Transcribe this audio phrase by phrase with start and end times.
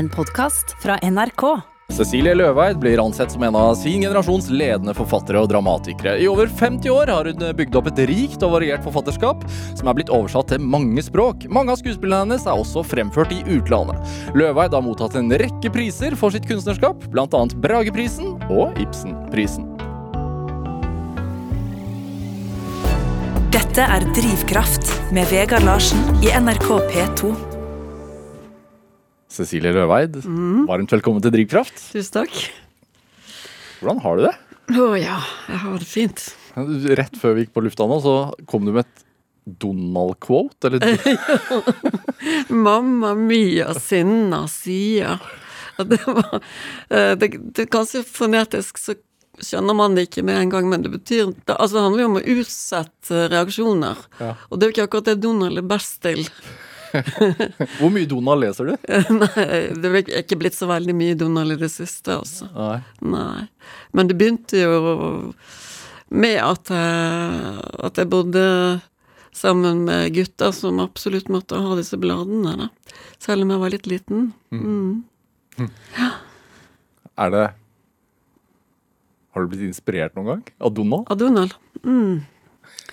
[0.00, 1.42] En podkast fra NRK.
[1.92, 6.14] Cecilie Løveid blir ansett som en av sin generasjons ledende forfattere og dramatikere.
[6.22, 9.98] I over 50 år har hun bygd opp et rikt og variert forfatterskap som er
[9.98, 11.44] blitt oversatt til mange språk.
[11.52, 14.00] Mange av skuespillene hennes er også fremført i utlandet.
[14.32, 17.44] Løveid har mottatt en rekke priser for sitt kunstnerskap, bl.a.
[17.60, 19.68] Brageprisen og Ibsenprisen.
[23.52, 27.59] Dette er Drivkraft med Vegard Larsen i NRK P2.
[29.40, 30.18] Cecilie Løveid,
[30.68, 31.78] varmt velkommen til Drivkraft.
[31.94, 32.34] Tusen takk.
[33.80, 34.34] Hvordan har du det?
[34.76, 35.16] Å ja,
[35.48, 36.24] jeg har det fint.
[37.00, 38.16] Rett før vi gikk på lufta nå, så
[38.50, 39.06] kom du med et
[39.64, 41.00] Donald-quote, eller?
[42.68, 45.16] Mamma mia sinna sia.
[45.80, 46.42] Det, var,
[46.92, 48.98] eh, det, det kanskje fonetisk, så
[49.40, 52.10] skjønner man det ikke med en gang, men det betyr det, altså det handler jo
[52.10, 54.08] om å utsette reaksjoner.
[54.20, 54.34] Ja.
[54.50, 56.28] Og det er jo ikke akkurat det Donald er best til.
[57.78, 58.74] Hvor mye Donald leser du?
[59.20, 62.48] Nei, det er ikke blitt så veldig mye Donald i det siste, altså.
[62.54, 62.78] Nei.
[63.12, 63.44] Nei.
[63.96, 64.94] Men det begynte jo
[66.10, 68.44] med at jeg, at jeg bodde
[69.36, 72.96] sammen med gutter som absolutt måtte ha disse bladene, da.
[73.22, 74.30] Selv om jeg var litt liten.
[74.50, 75.04] Mm.
[77.20, 77.46] Er det
[79.30, 81.06] Har du blitt inspirert noen gang av Donald?
[81.12, 81.54] Av Donald.
[81.84, 82.24] Mm.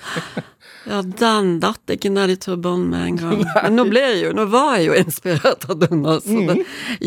[0.88, 3.41] Ja, den datt ikke ned i turbanen med en gang.
[3.63, 6.61] Men nå ble jeg jo Nå var jeg jo inspirert av Donald, så det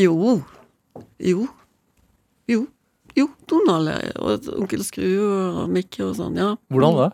[0.04, 0.34] Jo.
[1.16, 1.46] Jo.
[2.50, 2.66] Jo.
[3.16, 6.52] Jo, Donald er- og Onkel Skrue og Mikke og sånn, ja.
[6.70, 7.08] Hvordan det?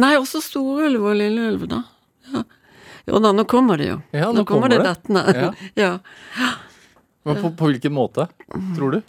[0.00, 1.82] Nei, også Storulv og Lilleulv, da.
[2.32, 2.42] Ja.
[3.10, 4.00] Jo da, nå kommer det jo.
[4.14, 5.22] Ja, nå, kommer det dettende.
[5.34, 5.52] Ja.
[5.82, 6.50] ja.
[7.26, 8.28] Men på, på hvilken måte,
[8.76, 9.00] tror du?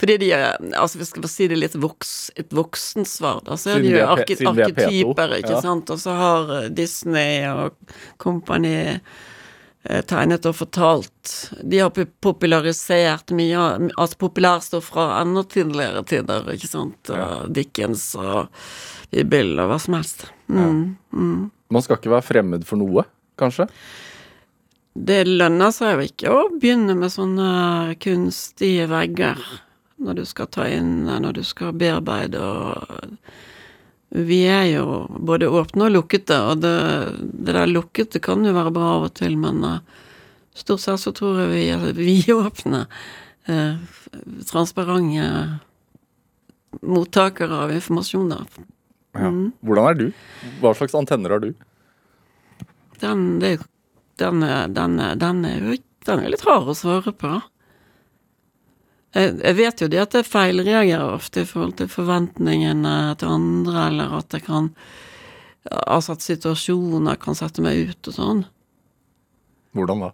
[0.00, 3.58] Fordi de er Altså, vi skal bare si det litt voks, et voksensvar, da.
[3.60, 5.62] Så er de jo arke, siden vi er P2, arketyper, ikke ja.
[5.64, 5.92] sant.
[5.94, 11.34] Og så har eh, Disney og company eh, tegnet og fortalt.
[11.62, 17.12] De har popularisert mye altså populærstoff fra enda tidligere tider, ikke sant.
[17.12, 17.44] Ja.
[17.48, 18.48] Dickens og
[19.10, 20.26] Bill og hva som helst.
[20.50, 20.96] Mm.
[21.72, 23.06] Man skal ikke være fremmed for noe,
[23.40, 23.68] kanskje?
[24.94, 29.40] Det lønner seg jo ikke å begynne med sånne kunstige vegger
[30.02, 33.18] når du skal ta inn, når du skal bearbeide og
[34.14, 36.74] Vi er jo både åpne og lukkete, og det,
[37.18, 39.80] det der lukkete kan jo være bra av og til, men eh,
[40.54, 42.84] stort sett så tror jeg vi er vidåpne,
[43.50, 43.74] uh,
[44.46, 45.58] transparente
[46.86, 48.68] mottakere av informasjon, da.
[49.18, 49.32] Ja.
[49.66, 50.06] Hvordan er du?
[50.62, 51.50] Hva slags antenner har du?
[53.02, 53.56] Den, det,
[54.22, 54.46] den,
[54.78, 55.74] den, den er
[56.04, 57.38] den er litt rar å svare på.
[59.14, 63.88] Jeg, jeg vet jo det at jeg feilreagerer ofte i forhold til forventningene til andre,
[63.88, 64.72] eller at jeg kan
[65.64, 68.40] Altså at situasjoner kan sette meg ut og sånn.
[69.72, 70.10] Hvordan da?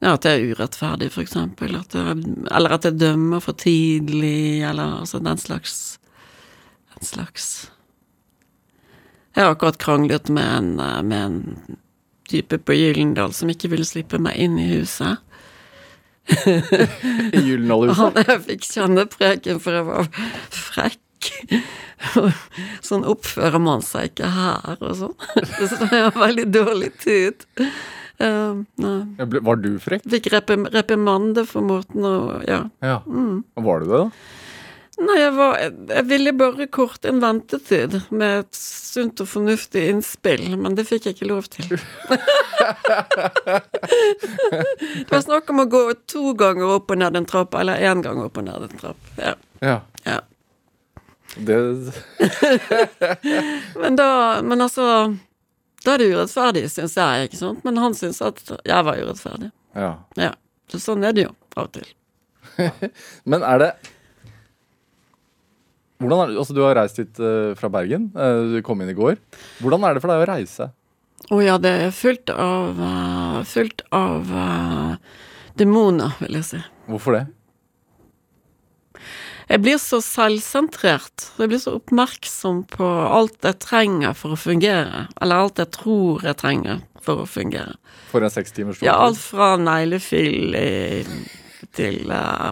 [0.00, 1.74] Ja, at jeg er urettferdig, for eksempel.
[1.76, 5.98] At jeg, eller at jeg dømmer for tidlig, eller altså den slags
[6.94, 7.70] Den slags
[9.34, 11.76] Jeg har akkurat kranglet med en, eh, med en
[12.28, 15.18] type på Gyllendal som ikke ville slippe meg inn i huset.
[17.36, 18.00] I Gyldendalhuset?
[18.00, 20.10] Han jeg fikk kjennepreken for jeg var
[20.54, 21.30] frekk.
[22.88, 25.16] Sånn oppfører man seg ikke her, og sånn.
[25.70, 27.44] Så det var veldig dårlig tid.
[28.20, 28.60] Uh,
[29.16, 30.04] Var du frekk?
[30.12, 32.14] Fikk reprimande for måten å
[32.48, 32.62] Ja.
[32.84, 32.98] Ja.
[33.06, 34.10] Var du det, da?
[35.00, 40.56] Nei, jeg var Jeg, ville bare korte en ventetid med et sunt og fornuftig innspill,
[40.60, 41.68] men det fikk jeg ikke lov til.
[45.00, 48.04] det var snakk om å gå to ganger opp og ned en trapp, eller én
[48.04, 49.00] gang opp og ned en trapp.
[49.16, 49.34] Ja.
[49.64, 49.78] Ja.
[50.04, 50.20] ja.
[51.36, 51.54] Det
[53.80, 54.84] Men da Men altså
[55.84, 57.64] Da er det urettferdig, syns jeg, ikke sant?
[57.64, 59.50] Men han syns at jeg var urettferdig.
[59.78, 59.92] Ja.
[60.20, 60.32] Ja.
[60.68, 61.88] Så sånn er det jo av og til.
[63.30, 63.70] Men er det
[66.00, 68.10] er altså Du har reist hit uh, fra Bergen.
[68.16, 69.18] Uh, du kom inn i går.
[69.60, 70.70] Hvordan er det for deg å reise?
[71.30, 74.32] Å ja, det er fullt av uh, Fullt av
[75.60, 76.58] demoner, vil jeg si.
[76.88, 77.26] Hvorfor det?
[79.50, 81.24] Jeg blir så selvsentrert.
[81.40, 85.08] Jeg blir så oppmerksom på alt jeg trenger for å fungere.
[85.18, 87.74] Eller alt jeg tror jeg trenger for å fungere.
[88.12, 91.04] For en seks timers Ja, alt fra neglefil i-
[91.76, 92.50] til uh,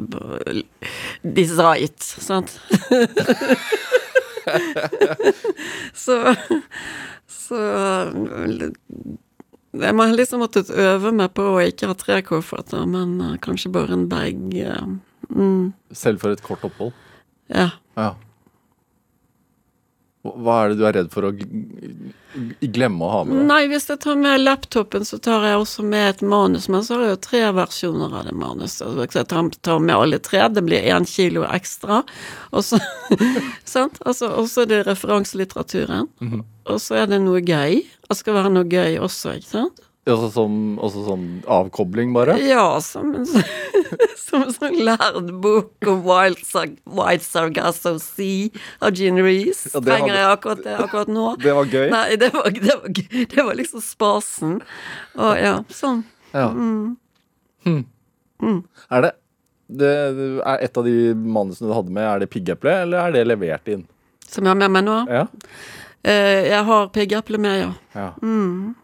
[1.23, 2.61] design, sant?
[6.05, 6.35] så
[7.29, 7.59] Så
[9.79, 13.73] Jeg må liksom måttet øve meg på å ikke ha tre kofferter, men uh, kanskje
[13.75, 14.38] bare en bag.
[14.55, 14.97] Uh,
[15.32, 16.93] mm, Selv for et kort opphold?
[17.49, 17.70] ja.
[17.99, 18.12] Ja.
[20.36, 21.32] Hva er det du er redd for å
[22.60, 23.40] glemme å ha med?
[23.48, 26.96] Nei, hvis jeg tar med laptopen, så tar jeg også med et manus, men så
[26.96, 28.84] har jeg jo tre versjoner av det manuset.
[28.84, 32.02] Så jeg tar, med alle tre, det blir én kilo ekstra.
[32.52, 32.80] Og så
[33.69, 33.98] Sant?
[34.08, 34.32] Altså,
[34.62, 36.08] er det referanselitteraturen.
[36.20, 36.46] Mhm.
[36.69, 37.81] Og så er det noe gøy.
[38.08, 39.84] Det skal være noe gøy også, ikke sant?
[40.08, 42.38] Også som, også sånn avkobling, bare?
[42.40, 43.44] Ja, som en, sånn-
[44.25, 46.40] som en sånn lærd bok om Wild,
[46.99, 48.49] Wild Sargasso Sea
[48.84, 49.69] av Jean Reece.
[49.75, 51.26] Ja, det Trenger jeg akkurat det akkurat nå?
[51.43, 51.87] Det var gøy.
[51.93, 52.88] Nei, det var, det var,
[53.34, 54.58] det var liksom spasen.
[55.19, 56.02] Og ja, sånn.
[56.32, 56.49] Ja.
[56.52, 57.84] Hm.
[58.94, 59.12] Er det,
[59.81, 59.93] det
[60.46, 63.69] Er et av de manusene du hadde med, er det piggeple, eller er det levert
[63.72, 63.84] inn?
[64.28, 64.96] Som jeg har med meg nå.
[65.12, 65.26] Ja.
[66.02, 67.72] Eh, jeg har piggeple med, ja.
[67.92, 68.08] ja.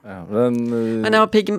[0.03, 1.53] ja men, uh, Men jeg har pigg,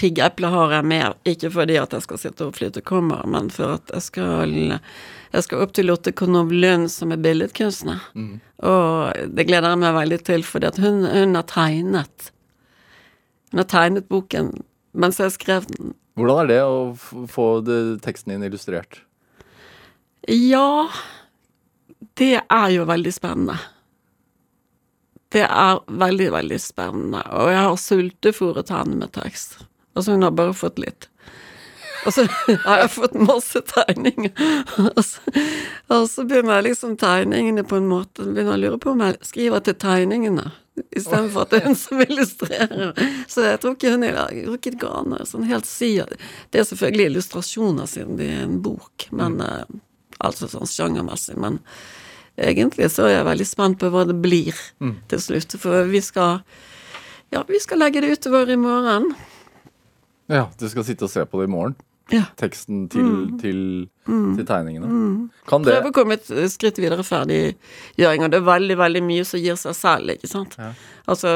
[0.00, 3.76] piggeple har jeg med, ikke fordi at jeg skal sitte og flytte kommer, men for
[3.76, 4.54] at jeg skal
[5.34, 8.02] jeg skal opp til Lotte Konow Lund, som er billedkunstner.
[8.14, 8.38] Mm.
[8.64, 12.30] Og det gleder jeg meg veldig til, fordi at hun, hun har tegnet
[13.50, 14.54] Hun har tegnet boken
[14.94, 15.92] mens jeg skrev den.
[16.14, 19.00] Hvordan er det å få det, teksten din illustrert?
[20.30, 20.86] Ja,
[22.20, 23.56] det er jo veldig spennende.
[25.34, 27.24] Det er veldig, veldig spennende.
[27.34, 29.58] Og jeg har sultefòret henne med tekst.
[29.94, 31.08] Altså, hun har bare fått litt.
[32.04, 32.26] Og så
[32.66, 34.34] har jeg fått masse tegninger.
[34.92, 35.44] Og så,
[35.94, 39.18] og så begynner jeg liksom tegningene på en måte Begynner å lure på om jeg
[39.26, 40.52] skriver til tegningene
[40.90, 43.02] istedenfor at det er hun som illustrerer.
[43.30, 45.92] Så jeg tror ikke hun er jeg tror sånn helt si
[46.50, 49.82] Det er selvfølgelig illustrasjoner siden det er en bok, men mm.
[50.18, 51.36] altså sånn sjangermessig.
[51.38, 51.60] Men
[52.38, 54.54] egentlig så er jeg veldig spent på hva det blir
[55.08, 55.56] til slutt.
[55.60, 56.40] For vi skal
[57.34, 59.14] Ja, vi skal legge det utover i morgen.
[60.30, 61.74] Ja, Du skal sitte og se på det i morgen?
[62.12, 62.26] Ja.
[62.36, 63.60] Teksten til, til,
[64.06, 65.30] til tegningene?
[65.48, 69.24] Kan det Prøve å komme et skritt videre ferdiggjøring, og det er veldig, veldig mye
[69.24, 70.56] som gir seg selv, ikke sant.
[70.60, 70.72] Ja.
[71.08, 71.32] Altså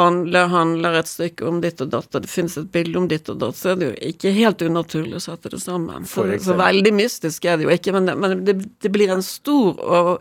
[0.00, 3.28] handler, handler et stykke om ditt og datt, og det finnes et bilde om ditt
[3.30, 6.08] og datt, så er det jo ikke helt unaturlig å sette det sammen.
[6.08, 9.24] Så, så veldig mystisk er det jo ikke, men, det, men det, det blir en
[9.24, 10.18] stor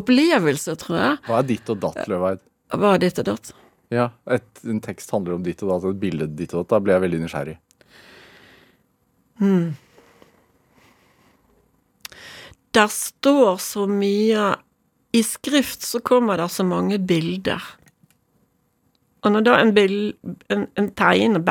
[0.00, 1.16] opplevelse, tror jeg.
[1.28, 2.44] Hva er ditt og datt, Løveid?
[2.74, 3.54] Hva er ditt og datt?
[3.90, 6.74] Ja, et, en tekst handler om ditt og datt, et bilde ditt og datt.
[6.76, 7.56] Da ble jeg veldig nysgjerrig.
[12.70, 14.50] Der står så mye
[15.16, 17.64] I skrift så kommer det så mange bilder.
[19.20, 20.14] Og når da en, bild,
[20.52, 21.42] en, en tegner,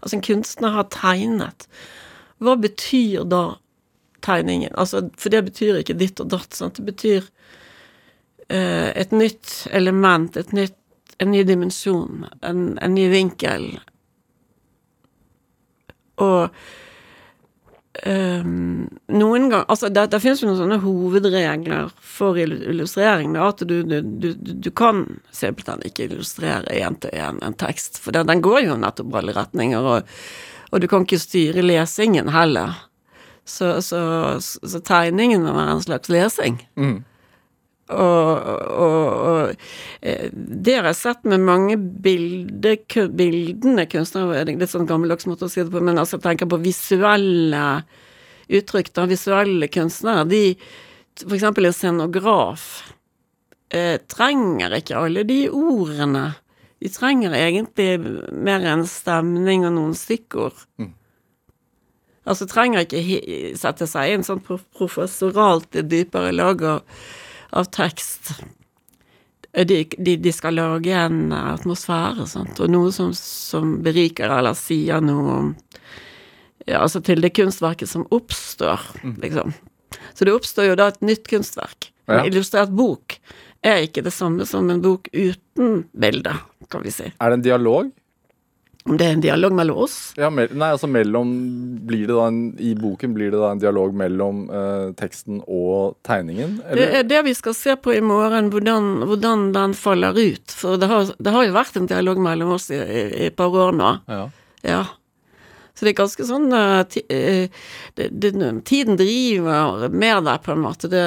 [0.00, 1.66] altså en kunstner har tegnet,
[2.38, 3.56] hva betyr da
[4.26, 4.74] tegningen?
[4.78, 6.78] Altså, for det betyr ikke ditt og datt, sant?
[6.78, 7.26] Det betyr
[8.48, 10.78] eh, et nytt element, et nytt,
[11.22, 13.70] en ny dimensjon, en, en ny vinkel.
[16.20, 16.52] Og
[18.02, 23.32] Ehm, noen gang Altså, det, det finnes jo noen sånne hovedregler for illu- illustrering.
[23.36, 27.98] Da, at du, du, du, du kan simpelthen ikke illustrere én til én en tekst,
[28.02, 30.02] for den, den går jo nettopp alle retninger, og,
[30.72, 32.74] og du kan ikke styre lesingen heller.
[33.46, 34.00] Så, så,
[34.42, 36.58] så tegningen må være en slags lesing.
[36.76, 36.96] Mm.
[37.86, 38.46] Og,
[38.82, 39.50] og, og
[40.02, 42.72] eh, det har jeg sett med mange bilde,
[43.14, 46.24] bildende kunstnere, det er litt sånn gammeldags måte å si det på, men altså jeg
[46.24, 47.68] tenker på visuelle
[48.50, 50.42] uttrykk, da, visuelle kunstnere, de,
[51.22, 52.66] for eksempel en scenograf,
[53.70, 56.28] eh, trenger ikke alle de ordene.
[56.82, 57.92] De trenger egentlig
[58.34, 60.58] mer en stemning og noen stikkord.
[60.82, 60.90] Mm.
[62.26, 66.98] Altså trenger ikke sette seg inn sånn professoralt i dypere lag av,
[67.52, 68.32] av tekst.
[69.56, 75.00] De, de, de skal lage en atmosfære, sant, og noe som, som beriker eller sier
[75.00, 75.52] noe om
[76.66, 78.82] ja, altså til det kunstverket som oppstår,
[79.22, 79.54] liksom.
[80.18, 81.92] Så det oppstår jo da et nytt kunstverk.
[82.08, 82.24] En Ja.
[82.26, 83.16] illustrert bok
[83.66, 86.34] er ikke det samme som en bok uten bilde,
[86.70, 87.06] kan vi si.
[87.20, 87.92] Er det en dialog?
[88.86, 91.32] Om det er en dialog mellom oss Ja, nei, altså mellom
[91.88, 95.96] Blir det da en, I boken blir det da en dialog mellom eh, teksten og
[96.06, 96.60] tegningen?
[96.70, 100.54] Det er det vi skal se på i morgen, hvordan, hvordan den faller ut.
[100.54, 102.78] For det har, det har jo vært en dialog mellom oss i,
[103.26, 103.90] et par år nå.
[104.10, 104.22] Ja.
[104.66, 104.84] Ja.
[105.76, 107.66] Så det er ganske sånn uh, ti, uh,
[107.98, 108.32] det, det,
[108.68, 110.88] Tiden driver med deg, på en måte.
[110.92, 111.04] Det,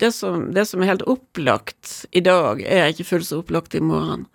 [0.00, 3.82] det, som, det som er helt opplagt i dag, er ikke fullt så opplagt i
[3.84, 4.26] morgen.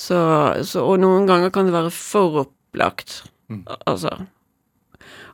[0.00, 0.18] Så,
[0.64, 3.22] så Og noen ganger kan det være for opplagt.
[3.52, 3.64] mm.
[3.90, 4.14] Altså.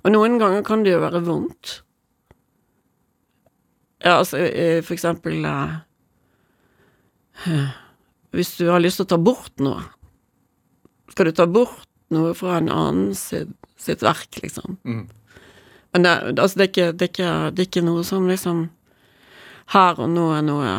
[0.02, 1.80] Og noen ganger kan det jo være vondt.
[4.04, 5.76] Ja, altså eh, for eksempel eh,
[7.46, 7.70] eh,
[8.37, 9.80] Hvis du har lyst til å ta bort noe,
[11.11, 14.76] skal du ta bort noe fra en annen sitt, sitt verk, liksom.
[14.85, 15.06] Mm.
[15.96, 18.66] Men det, altså, det, er ikke, det, er ikke, det er ikke noe som liksom
[19.73, 20.75] her og nå er noe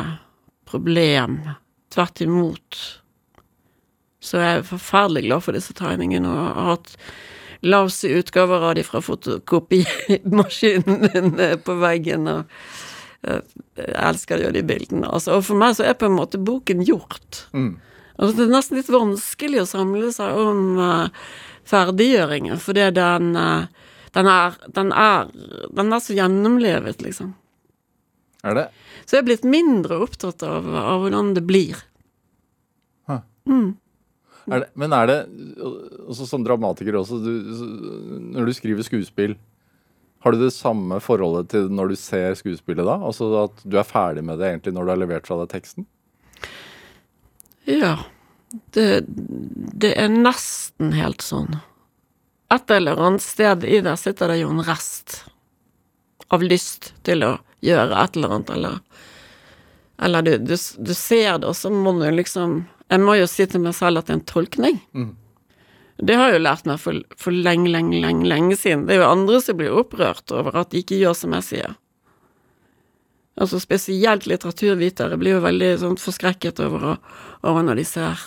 [0.68, 1.40] problem.
[1.92, 2.78] Tvert imot.
[4.28, 6.88] Så jeg er forferdelig glad for disse tegningene, og har hatt
[7.66, 12.28] lause utgaver av de fra fotokopimaskinen eh, på veggen.
[12.30, 12.40] og
[13.26, 13.42] eh,
[13.80, 15.06] jeg elsker jo de bildene.
[15.08, 15.28] Altså.
[15.38, 17.30] Og for meg så er på en måte boken gjort.
[17.56, 17.74] Mm.
[18.18, 21.06] Altså, det er nesten litt vanskelig å samle seg om uh,
[21.70, 23.62] ferdiggjøringen, fordi den, uh,
[24.16, 25.30] den, er, den, er,
[25.78, 27.36] den er så gjennomlevet, liksom.
[28.46, 28.66] Er det
[29.04, 31.76] Så jeg er blitt mindre opptatt av, av hvordan det blir.
[33.10, 33.22] Huh.
[33.50, 33.70] Mm.
[34.48, 35.18] Er det, men er det
[36.08, 37.32] også som dramatiker også, du,
[38.32, 39.36] når du skriver skuespill,
[40.24, 42.96] har du det samme forholdet til når du ser skuespillet da?
[43.06, 45.86] Altså at du er ferdig med det egentlig når du har levert fra deg teksten?
[47.68, 47.98] Ja.
[48.72, 51.58] Det, det er nesten helt sånn.
[52.54, 55.20] Et eller annet sted i der sitter det jo en rest
[56.32, 58.80] av lyst til å gjøre et eller annet, eller
[59.98, 63.46] Eller du, du, du ser det, og så må du liksom Jeg må jo si
[63.48, 64.78] til meg selv at det er en tolkning.
[64.96, 65.10] Mm.
[65.98, 68.86] Det har jeg jo lært meg for, for lenge, lenge, lenge, lenge siden.
[68.86, 71.76] Det er jo andre som blir opprørt over at de ikke gjør som jeg sier.
[73.38, 76.96] Altså spesielt litteraturvitere blir jo veldig sånn forskrekket over,
[77.46, 78.22] over når de ser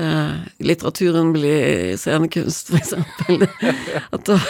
[0.00, 1.54] eh, litteraturen bli
[2.00, 3.46] scenekunst, for eksempel.
[4.14, 4.40] At da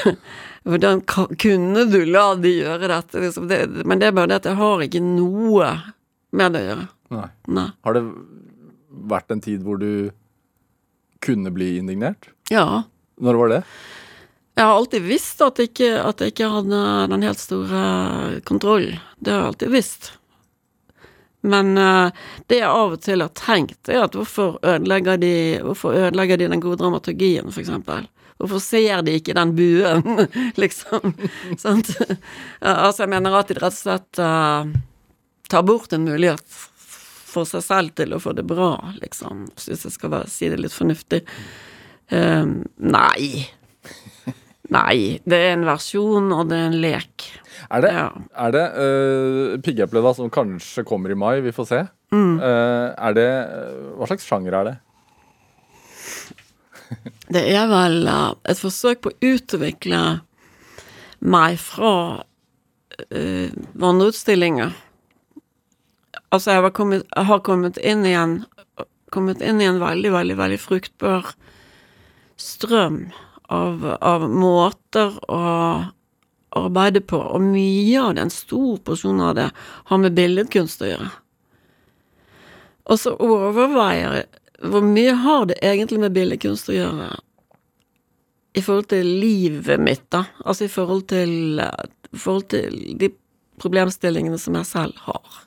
[0.64, 3.20] Hvordan kunne du la de gjøre dette?
[3.20, 5.74] Liksom, det, men det er bare det at jeg har ikke noe
[6.32, 6.86] med det å gjøre.
[7.12, 7.26] Nei.
[7.58, 7.66] Nei.
[7.84, 8.02] Har det
[8.94, 10.10] vært en tid hvor du
[11.24, 12.30] kunne bli indignert?
[12.52, 12.84] Ja.
[13.20, 13.62] Når var det?
[14.54, 17.80] Jeg har alltid visst at jeg ikke, at jeg ikke hadde den helt store
[18.46, 18.92] kontroll.
[19.18, 20.12] Det har jeg alltid visst.
[21.44, 25.34] Men eh, det jeg av og til har tenkt, er at hvorfor ødelegger de,
[25.64, 28.06] hvorfor ødelegger de den gode dramaturgien, for eksempel?
[28.40, 30.24] Hvorfor ser de ikke den buen,
[30.62, 31.12] liksom?
[31.60, 31.92] Sant?
[32.60, 34.70] Altså, jeg mener at de rett og slett uh,
[35.50, 36.62] tar bort en mulighet
[37.34, 38.72] for seg selv til å få det bra,
[39.02, 41.22] liksom, hvis jeg skal være, si det litt fornuftig.
[42.14, 43.44] Um, nei.
[44.72, 47.26] Nei, det er en versjon, og det er en lek.
[47.68, 48.06] Er det, Ja.
[48.46, 51.82] er det uh, Piggeple, da, som kanskje kommer i mai, vi får se.
[52.14, 52.38] Mm.
[52.40, 53.28] Uh, er det
[53.98, 54.74] Hva slags sjanger er det?
[57.34, 60.00] Det er vel uh, et forsøk på å utvikle
[61.24, 63.48] meg fra uh,
[63.80, 64.74] vandreutstillinger.
[66.34, 68.40] Altså, jeg, kommet, har kommet inn i en
[69.14, 71.28] kommet inn i en veldig, veldig, veldig fruktbar
[72.40, 73.04] strøm
[73.54, 75.42] av, av måter å
[76.54, 79.48] arbeide på, og mye av det, en stor porsjon av det,
[79.90, 81.10] har med billedkunst å gjøre.
[82.90, 84.32] Og så overveier jeg
[84.64, 87.08] hvor mye har det egentlig med billedkunst å gjøre
[88.54, 90.24] i forhold til livet mitt, da?
[90.44, 91.58] Altså i forhold til,
[92.14, 93.10] forhold til de
[93.60, 95.42] problemstillingene som jeg selv har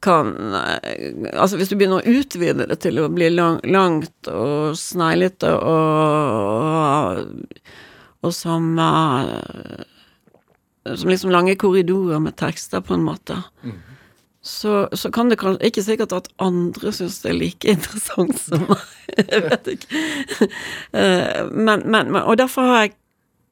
[0.00, 4.76] kan eh, Altså, hvis du begynner å utvide det til å bli lang, langt og
[4.78, 7.18] sneglete og,
[8.22, 9.84] og som eh,
[10.94, 13.40] Som liksom lange korridorer med tekster, på en måte.
[14.46, 18.62] Så, så kan det kanskje Ikke sikkert at andre syns det er like interessant som
[18.68, 18.84] meg.
[19.18, 20.02] Jeg vet ikke.
[21.02, 22.94] Eh, Men, men, men Og derfor har jeg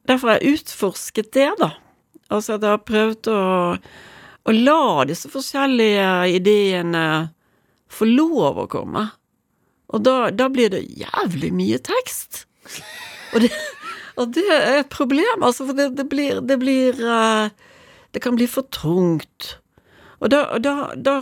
[0.06, 1.70] Derfor har jeg utforsket det, da.
[2.30, 3.38] Altså at jeg har prøvd å
[4.44, 7.30] å la disse forskjellige ideene
[7.88, 9.06] få lov å komme.
[9.88, 12.42] Og da, da blir det jævlig mye tekst.
[13.32, 13.48] Og det,
[14.20, 17.48] og det er et problem, altså, for det, det blir Det blir eh,
[18.12, 19.54] Det kan bli for tungt.
[20.21, 21.16] Og da, da, da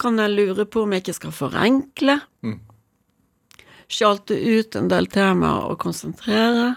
[0.00, 2.16] kan jeg lure på om jeg ikke skal forenkle.
[2.46, 2.58] Mm.
[3.90, 6.72] Sjalte ut en del temaer og konsentrere.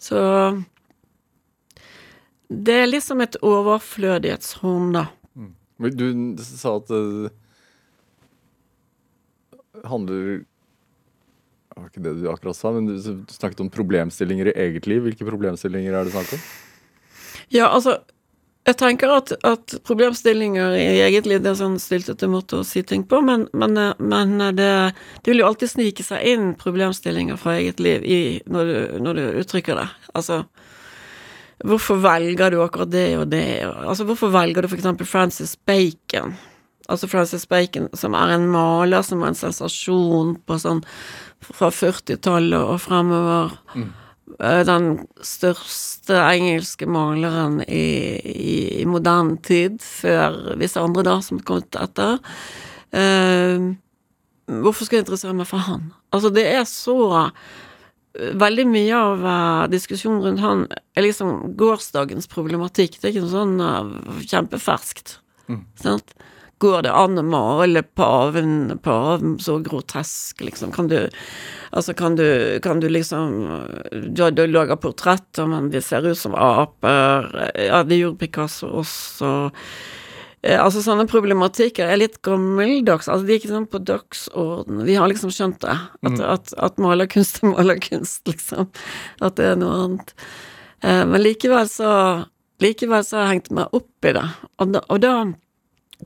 [0.00, 0.18] Så
[2.50, 5.06] det er liksom et overflødighetshorn, da.
[5.80, 7.30] Men Du sa at det
[9.88, 10.42] handler
[11.70, 14.88] Det var ikke det du akkurat sa, men du du snakket om problemstillinger i eget
[14.90, 15.00] liv.
[15.06, 16.42] Hvilke problemstillinger er det snakk om?
[17.48, 18.00] Ja, altså
[18.68, 22.82] Jeg tenker at, at problemstillinger i eget liv det er sånn styltete måte å si
[22.86, 24.68] ting på, men, men, men det,
[25.24, 28.20] det vil jo alltid snike seg inn problemstillinger fra eget liv i,
[28.52, 29.88] når, du, når du uttrykker det.
[30.12, 30.44] Altså
[31.60, 33.60] Hvorfor velger du akkurat det og det?
[33.64, 36.32] Altså, hvorfor velger du for eksempel Francis Bacon?
[36.88, 40.80] Altså Francis Bacon, som er en maler som var en sensasjon på sånn
[41.44, 43.52] fra 40-tallet og fremover.
[43.76, 43.90] Eh,
[44.38, 44.84] Den
[45.26, 47.84] største engelske maleren i,
[48.20, 52.18] i, i moderne tid, før visse andre da, som kom etter.
[52.94, 53.72] Uh,
[54.50, 55.90] Hvorfor skal jeg interessere meg for han?
[56.14, 56.96] Altså, det er så
[58.10, 60.62] Veldig mye av uh, diskusjonen rundt han
[60.98, 62.96] er liksom gårsdagens problematikk.
[62.98, 65.12] Det er ikke noe sånn uh, kjempeferskt.
[65.46, 65.60] Mm.
[65.78, 66.10] Sant?
[66.60, 70.72] Går det an å male paven, paven så grotesk, liksom?
[70.76, 70.98] Kan du
[71.72, 73.36] Altså, kan du, kan du liksom
[74.12, 77.30] Du, du lager portretter, men de ser ut som aper.
[77.54, 79.30] Ja, det gjorde Picasso også.
[80.42, 83.08] Eh, altså Sånne problematikker er litt gammeldags.
[83.12, 84.82] Altså De er ikke sånn på dagsorden.
[84.88, 85.76] Vi har liksom skjønt det.
[86.02, 86.20] At, Mm.
[86.32, 88.68] at, at malerkunst er malerkunst, liksom.
[89.20, 90.14] At det er noe annet.
[90.82, 91.92] Eh, men likevel så
[92.60, 94.26] Likevel så har jeg hengt meg opp i det.
[94.60, 95.12] Og da, og da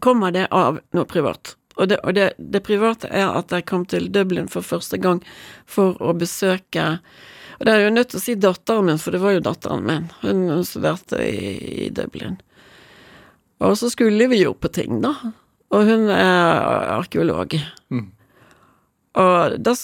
[0.01, 1.55] kommer det av noe privat.
[1.75, 5.21] Og, det, og det, det private er at jeg kom til Dublin for første gang
[5.67, 6.85] for å besøke
[7.59, 9.87] Og det er jo nødt til å si datteren min, for det var jo datteren
[9.87, 10.07] min.
[10.23, 11.55] Hun, studerte i,
[11.87, 12.39] i Dublin.
[13.63, 15.15] Og så skulle vi jo på ting, da.
[15.75, 17.55] Og hun er arkeolog.
[17.95, 18.09] Mm.
[19.15, 19.75] Og da,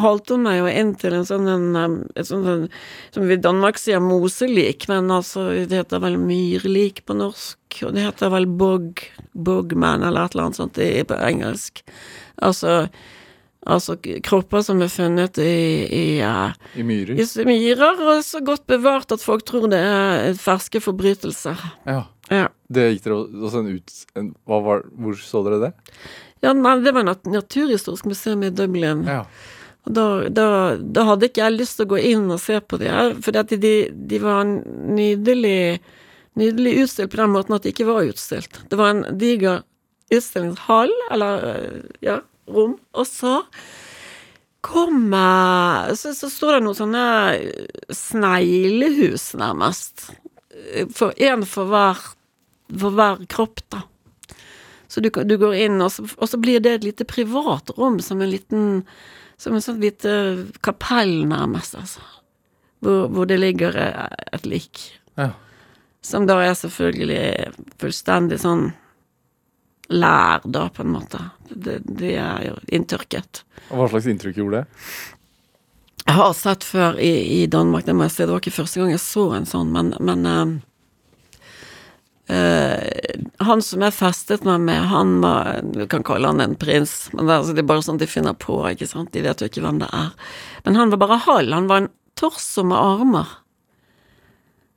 [0.00, 2.68] holdt hun meg jo inn til en sånn en, et en,
[3.12, 7.82] Som vi i Danmark sier moselik, men altså det heter vel myrlik på norsk.
[7.84, 11.84] Og det heter vel bog, bogman eller et eller annet sånt i, på engelsk.
[12.40, 12.86] Altså
[13.62, 13.94] Altså
[14.26, 15.52] kropper som er funnet i,
[15.86, 17.14] i, uh, I myrer.
[17.14, 21.62] i myrer, og så godt bevart at folk tror det er ferske forbrytelser.
[21.86, 22.00] Ja.
[22.32, 22.48] Ja.
[22.72, 23.94] Det gikk dere også en ut...
[24.18, 25.72] En, var, hvor så dere det?
[26.42, 29.04] Ja, nei, det var Nat Naturhistorisk museum i Dublin.
[29.06, 29.22] Ja.
[29.86, 30.46] Og da, da,
[30.78, 33.34] da hadde ikke jeg lyst til å gå inn og se på de her, for
[33.34, 35.82] de, de var nydelig
[36.32, 38.62] Nydelig utstilt på den måten at de ikke var utstilt.
[38.70, 39.58] Det var en diger
[40.12, 42.18] utstillingshall, eller øh, ja,
[42.48, 43.34] rom, og så
[44.64, 47.04] kom eh, så, så står det noen sånne
[47.92, 50.08] sneglehus, nærmest.
[50.96, 52.00] For én for hver,
[52.80, 53.84] for hver kropp, da.
[54.92, 57.96] Så du, du går inn, og så, og så blir det et lite privat rom,
[58.04, 58.82] som en liten
[59.40, 60.10] Som en sånn lite
[60.62, 62.04] kapell, nærmest, altså.
[62.84, 64.04] Hvor, hvor det ligger eh,
[64.36, 64.84] et lik.
[65.16, 65.32] ja.
[66.02, 68.72] Som da er selvfølgelig fullstendig sånn
[69.94, 71.20] lær, da, på en måte.
[71.48, 73.44] Det, det er jo inntørket.
[73.70, 74.90] Og Hva slags inntrykk gjorde det?
[76.02, 78.24] Jeg har sett før i, i Danmark, det må jeg si.
[78.24, 80.26] Det var ikke første gang jeg så en sånn, men, men
[82.30, 87.10] eh, Han som jeg festet meg med, han var Du kan kalle han en prins,
[87.12, 89.12] men det, altså, det er bare sånn de finner på, ikke sant.
[89.14, 90.10] De vet jo ikke hvem det er.
[90.66, 91.54] Men han var bare halv.
[91.56, 93.38] Han var en torso med armer.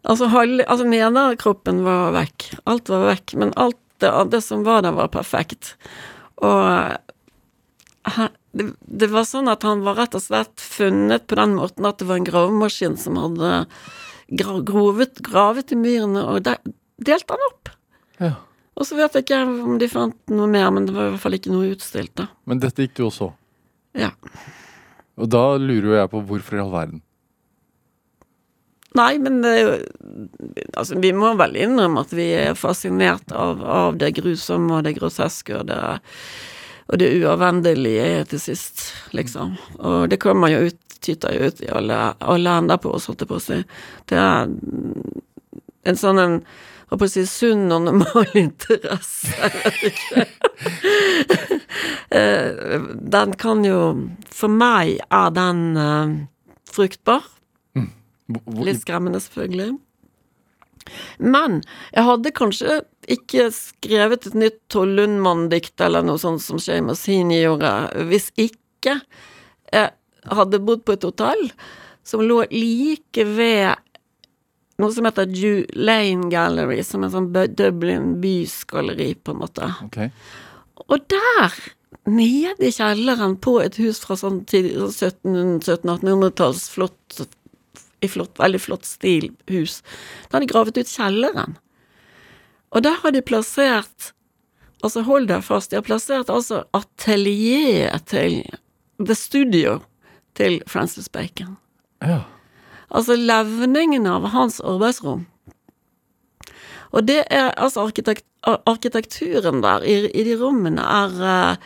[0.06, 2.52] Altså, halv, altså nederkroppen var vekk.
[2.70, 3.36] Alt var vekk.
[3.42, 5.76] Men alt det, det som var der, var perfekt.
[6.44, 6.96] Og
[8.56, 12.00] det, det var sånn at han var rett og slett funnet på den måten at
[12.00, 13.66] det var en gravemaskin som hadde
[14.28, 16.56] gra grovet, gravet i myrene, og de,
[16.98, 17.72] delte han opp.
[18.20, 18.34] Ja.
[18.76, 21.24] Og så vet jeg ikke om de fant noe mer, men det var i hvert
[21.24, 22.28] fall ikke noe utstilt, da.
[22.48, 23.32] Men dette gikk du også.
[23.96, 24.12] Ja.
[25.16, 27.04] Og da lurer jo jeg på hvorfor i all verden.
[28.96, 29.72] Nei, men det jo
[30.76, 34.96] Altså, vi må vel innrømme at vi er fascinert av, av det grusomme og det
[34.98, 35.80] groteske og det
[36.86, 38.84] og det uavvendelige til sist,
[39.18, 39.56] liksom.
[39.80, 43.24] Og det kommer jo ut, tyter jo ut i alle, alle ender på oss, holdt
[43.24, 43.58] jeg på å si.
[44.06, 44.52] Det er
[45.90, 46.36] en sånn en
[46.90, 50.26] Holdt på å si sunn og normal interesse, jeg vet ikke.
[52.16, 52.82] Eh,
[53.16, 53.80] den kan jo
[54.36, 56.14] For meg er den eh,
[56.72, 57.26] fruktbar.
[57.76, 59.76] Hvor- Litt skremmende, selvfølgelig.
[61.18, 61.60] Men
[61.96, 67.72] jeg hadde kanskje ikke skrevet et nytt Tollundmann-dikt eller noe sånt som Seamus Heaney gjorde,
[68.10, 69.00] hvis ikke
[69.74, 69.90] jeg
[70.38, 71.42] hadde bodd på et hotell
[72.06, 73.74] som lå like ved
[74.82, 79.66] noe som heter Jew Lane Gallery, som er sånn Dublin bysgalleri, på en måte.
[79.88, 80.10] Okay.
[80.86, 81.52] Og der,
[82.10, 87.22] nede i kjelleren på et hus fra sånn 1700-1800-talls flott
[88.04, 89.84] i flott, veldig flott stil hus,
[90.28, 91.52] da har de gravet ut kjelleren.
[92.76, 94.00] Og der har de plassert
[94.84, 98.44] Altså, hold deg fast, de har plassert altså atelieret til
[99.00, 99.80] The Studio
[100.38, 101.56] til Francis Bacon.
[102.04, 102.20] Ja.
[102.96, 105.26] Altså levningen av hans arbeidsrom.
[106.96, 111.66] Og det er altså arkitekt, arkitekturen der i, i de rommene er eh,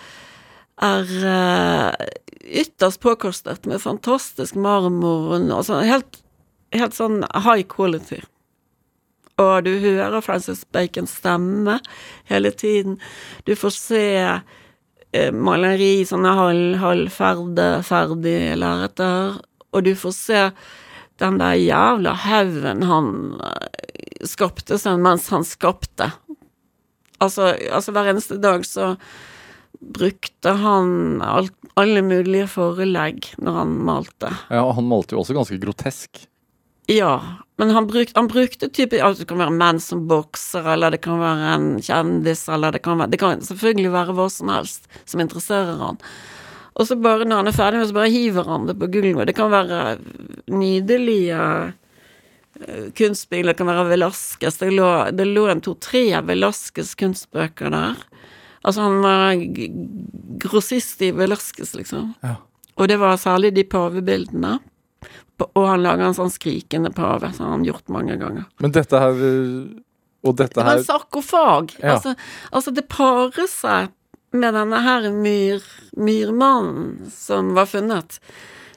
[0.80, 2.08] er eh,
[2.62, 6.22] ytterst påkostet med fantastisk marmor altså helt,
[6.74, 8.22] helt sånn high quality.
[9.40, 11.80] Og du hører Francis Bacons stemme
[12.28, 12.98] hele tiden.
[13.48, 19.40] Du får se eh, maleri, sånne halv, halvferdige ferdige lerreter,
[19.70, 20.44] og du får se
[21.20, 23.12] den der jævla haugen han
[23.44, 26.12] eh, skapte seg mens han skapte.
[27.20, 28.94] Altså, altså hver eneste dag så
[29.80, 34.32] brukte han alt, alle mulige forelegg når han malte.
[34.52, 36.26] Ja, og han malte jo også ganske grotesk.
[36.90, 37.14] Ja,
[37.62, 41.04] men han, bruk, han brukte type altså Det kan være menn som bokser, eller det
[41.04, 44.90] kan være en kjendis, eller det kan, være, det kan selvfølgelig være hva som helst
[45.06, 46.00] som interesserer han.
[46.78, 49.30] Og så bare når han er ferdig med så bare hiver han det på gulvet.
[49.30, 49.98] Det kan være
[50.54, 54.60] nydelige eh, kunstbilder, det kan være Velasquez.
[54.62, 58.06] Det lå, det lå en to-tre Velasquez kunstbøker der.
[58.62, 59.40] Altså, han var
[60.44, 62.14] grossist i Velasquez, liksom.
[62.22, 62.36] Ja.
[62.80, 64.58] Og det var særlig de pavebildene.
[65.48, 68.48] Og han laga en sånn skrikende pave, som han har gjort mange ganger.
[68.60, 69.70] Men dette her øh,
[70.28, 71.74] Og dette her Det var en sarkofag.
[71.80, 71.94] Ja.
[71.94, 72.16] Altså,
[72.52, 73.94] altså, det parer seg
[74.32, 75.64] med denne her myr,
[75.98, 78.20] myrmannen som var funnet.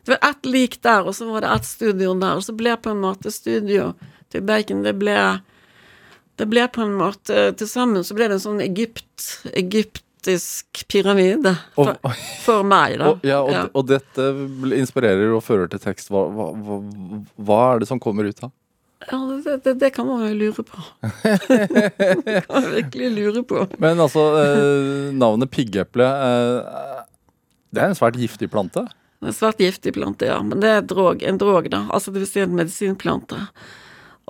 [0.04, 2.76] Det var ett lik der, og så var det ett studio der, og så ble
[2.76, 3.92] på en måte studio
[4.32, 5.16] til Bacon Det ble
[6.40, 11.52] Det ble på en måte Til sammen så ble det en sånn Egypt, egyptisk pyramide
[11.76, 13.12] for, og, for meg, da.
[13.12, 14.30] og, ja, og, og dette
[14.78, 16.10] inspirerer og fører til tekst.
[16.10, 16.80] Hva, hva, hva,
[17.36, 18.50] hva er det som kommer ut av?
[19.10, 20.82] Ja, det, det, det kan man jo lure på.
[21.22, 23.66] det kan man virkelig lure på.
[23.82, 26.98] Men altså, eh, navnet piggeple eh,
[27.72, 28.84] Det er en svært giftig plante.
[29.22, 30.40] Det er svært giftig plante, ja.
[30.42, 31.84] Men det er drog, en drog, da.
[31.94, 33.38] Altså det vil si en medisinplante.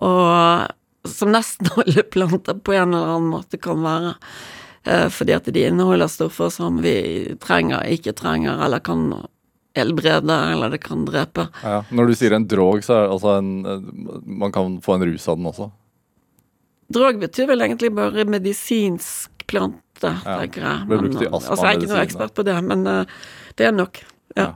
[0.05, 4.17] Og som nesten alle planter på en eller annen måte kan være.
[4.85, 9.13] Eh, fordi at de inneholder stoffer som vi trenger, ikke trenger, eller kan
[9.77, 11.47] helbrede, eller det kan drepe.
[11.63, 11.83] Ja.
[11.91, 13.87] Når du sier en drog, så er det altså en eh,
[14.43, 15.71] Man kan få en rus av den også.
[16.93, 20.87] Drog betyr vel egentlig bare medisinsk plante, tenker jeg.
[20.89, 23.05] Men, brukt i altså, jeg er ikke noe ekspert på det, men uh,
[23.57, 24.03] det er nok.
[24.37, 24.49] Ja.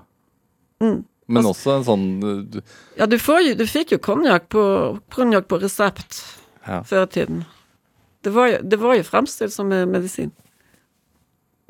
[0.85, 1.05] Mm.
[1.27, 2.63] Men Altså- også en sånn eh, du-
[3.01, 4.63] Ja, du, får jo, du fikk jo konjakk på,
[5.11, 6.21] konjakk på resept
[6.67, 6.83] Ja.
[6.83, 7.45] før i tiden.
[8.23, 10.33] Det var, jo, det var jo fremstilt som medisin.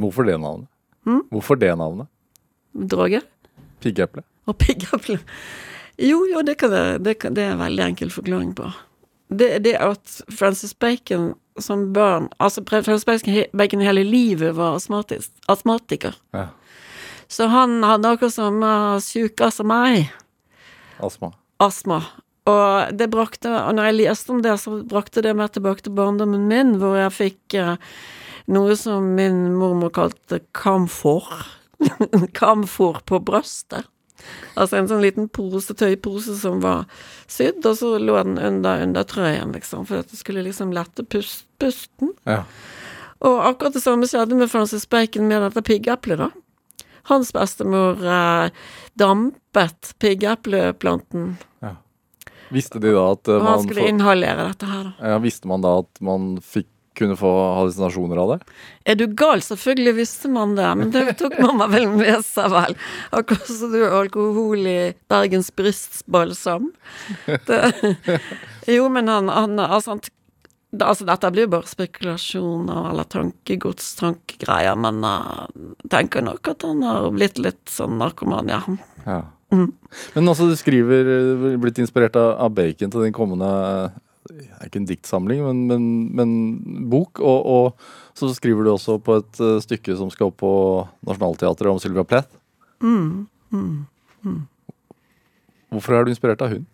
[0.00, 0.68] Hvorfor det navnet?
[1.04, 1.22] Hmm?
[1.30, 2.09] Hvorfor det navnet?
[2.76, 3.22] Droge.
[3.87, 4.22] Piggeple?
[4.46, 5.18] Og piggeple.
[6.03, 8.68] Jo, jo, det, kan jeg, det, kan, det er en veldig enkel forklaring på.
[9.33, 14.77] Det det at Francis Bacon som barn Altså, Francis Bacon, he- Bacon hele livet var
[14.77, 16.14] astmatisk, astmatiker.
[16.37, 16.49] Ja.
[17.33, 18.68] Så han hadde akkurat samme
[19.03, 20.11] sjuka som meg.
[21.03, 21.33] Astma.
[21.59, 22.03] astma.
[22.46, 25.96] Og det brakte, og når jeg leste om det, så brakte det meg tilbake til
[25.96, 27.72] barndommen min, hvor jeg fikk eh,
[28.55, 31.27] noe som min mormor kalte kamfor.
[32.41, 33.89] Kamfor på brøstet.
[34.57, 36.87] Altså en sånn liten pose, tøypose som var
[37.31, 41.45] sydd, og så lå den under undertrøyen, liksom, for at det skulle liksom lette pust,
[41.61, 42.15] pusten.
[42.25, 42.43] Ja.
[43.27, 46.31] Og akkurat det samme skjedde med Francis Bacon med dette piggeplet, da.
[47.07, 48.49] Hans bestemor eh,
[48.99, 51.37] dampet piggepleplanten,
[52.55, 55.09] Visste de da at man og han skulle får, inhalere dette her, da.
[55.11, 58.38] ja, Visste man da at man fikk kunne få hallusinasjoner av det?
[58.88, 59.42] Er du gal?
[59.44, 62.76] Selvfølgelig visste man det, men det tok mamma vel med seg, vel.
[63.16, 64.78] Akkurat som du er alkohol i
[65.11, 66.70] Bergens brystbalsam.
[67.46, 67.61] Det,
[68.76, 70.02] jo, men han, han Altså, han,
[70.80, 76.85] altså dette blir jo bare spekulasjoner eller tankegods, tankegreier, men jeg tenker nok at han
[76.87, 78.62] har blitt litt sånn narkoman, ja.
[79.06, 79.22] Ja.
[79.54, 79.70] Mm.
[80.14, 84.00] Men altså, du skriver eh, blitt inspirert av, Bacon til din kommende eh,
[84.31, 85.87] er ikke en diktsamling, men, men,
[86.17, 87.21] men bok.
[87.21, 90.53] Og, og så skriver du også på et eh, stykke som skal opp på
[91.09, 92.41] Nationaltheatret om Sylvia Plath.
[92.85, 94.41] Mm, mm.
[95.73, 96.67] Hvorfor er du inspirert av hun?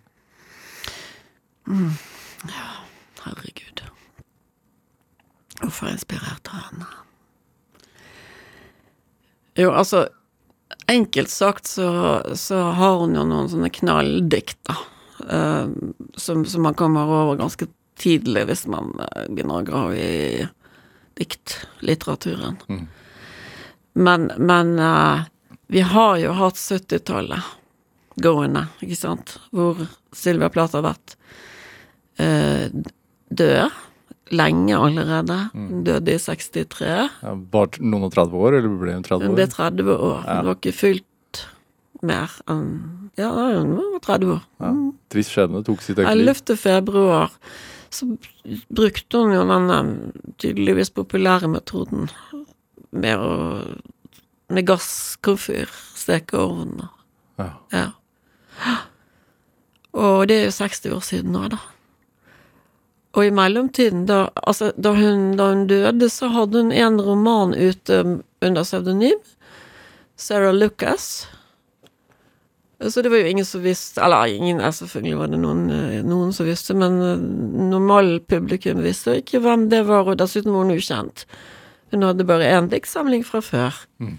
[3.22, 3.84] Herregud.
[5.62, 6.90] Hvorfor er jeg inspirert av henne?
[9.58, 10.06] Jo, altså
[10.90, 11.86] Enkelt sagt så,
[12.34, 14.74] så har hun jo noen sånne knalldikt, da.
[15.30, 15.68] Eh,
[16.16, 20.46] som, som man kommer over ganske tidlig hvis man eh, begynner å grave i
[21.20, 22.58] diktlitteraturen.
[22.68, 22.86] Mm.
[23.92, 25.24] Men, men uh,
[25.68, 27.50] vi har jo hatt 70-tallet
[28.22, 29.82] gående, ikke sant, hvor
[30.16, 31.16] Sylvia Plath har vært
[32.20, 32.72] uh,
[33.28, 33.80] død
[34.32, 35.38] lenge allerede.
[35.52, 36.88] Hun døde i 63.
[36.88, 39.38] Ja, bare noen og 30 år, eller ble hun 30 Hun år?
[39.42, 40.18] ble 30 år.
[40.24, 40.38] Ja.
[40.38, 41.42] Hun var ikke fylt
[42.02, 42.70] mer enn
[43.20, 44.42] Ja, hun var 30 år.
[44.62, 44.72] Ja.
[45.12, 46.28] Trist skjebne, tok sitt eget liv.
[46.32, 46.56] 11.
[46.56, 47.34] februar
[47.92, 48.06] så
[48.72, 49.80] brukte hun jo denne
[50.40, 52.08] tydeligvis populære metoden
[52.92, 53.32] med å
[54.52, 56.88] med gasskomfyr steke ovnen.
[57.40, 57.52] Ja.
[57.72, 57.86] Ja.
[59.96, 61.60] Og det er jo 60 år siden nå, da.
[63.12, 67.52] Og i mellomtiden, da, altså, da, hun, da hun døde, så hadde hun en roman
[67.52, 67.98] ute
[68.40, 69.20] under pseudonym.
[70.16, 71.26] Sarah Lucas.
[72.90, 76.32] Så det var jo ingen som visste Eller ingen, selvfølgelig var det noen, eh, noen
[76.34, 77.24] som visste, men eh,
[77.70, 81.26] normalpublikum visste ikke hvem det var, og dessuten var hun ukjent.
[81.92, 83.76] Hun hadde bare én diktsamling fra før.
[84.02, 84.16] Mm.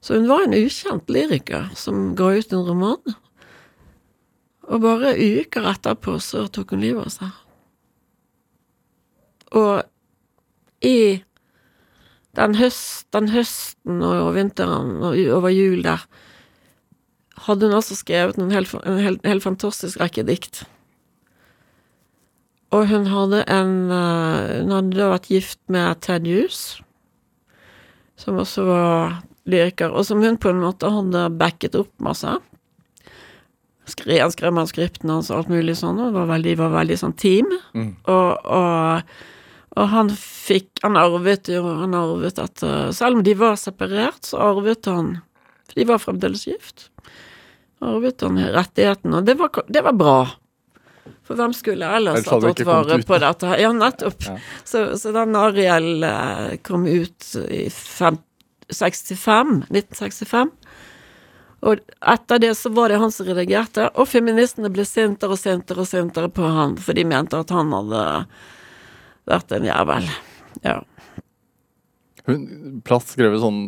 [0.00, 3.16] Så hun var en ukjent lyriker som ga ut en roman.
[4.66, 7.34] Og bare uker etterpå så tok hun livet av seg.
[9.56, 11.22] Og i
[12.36, 16.04] den, høst, den høsten og vinteren og over jul der
[17.44, 20.64] hadde hun altså skrevet en helt en helt- en helt fantastisk rekke dikt.
[22.74, 26.80] Og hun hadde en eh, Hun hadde da vært gift med Ted Hughes,
[28.16, 32.26] som også var lyriker, og som hun på en måte hadde backet opp masse.
[33.86, 37.52] Han skrev manuskriptene hans og alt mulig sånn, og var veldig, var veldig sånn team.
[37.76, 37.92] Mm.
[38.10, 39.14] Og, og,
[39.76, 44.24] og han fikk Han arvet jo Han arvet at eh, Selv om de var separert,
[44.24, 45.18] så arvet han
[45.68, 46.88] For de var fremdeles gift.
[47.84, 50.18] Arvet han rettigheten, og det var, det var bra.
[51.26, 53.50] For hvem skulle ellers ha tatt vare på dette?
[53.50, 53.62] her?
[53.66, 54.22] Ja, nettopp.
[54.26, 54.36] Ja.
[54.64, 58.18] Så, så den Ariel eh, kom ut i fem,
[58.72, 60.52] 65, 1965.
[61.66, 61.82] Og
[62.14, 65.90] etter det så var det han som redigerte, og feministene ble sintere og sintere og
[65.90, 68.02] sintere på han, for de mente at han hadde
[69.26, 70.10] vært en jævel.
[70.62, 70.80] Ja.
[72.26, 72.44] Hun,
[72.86, 73.62] Plass skrev sånn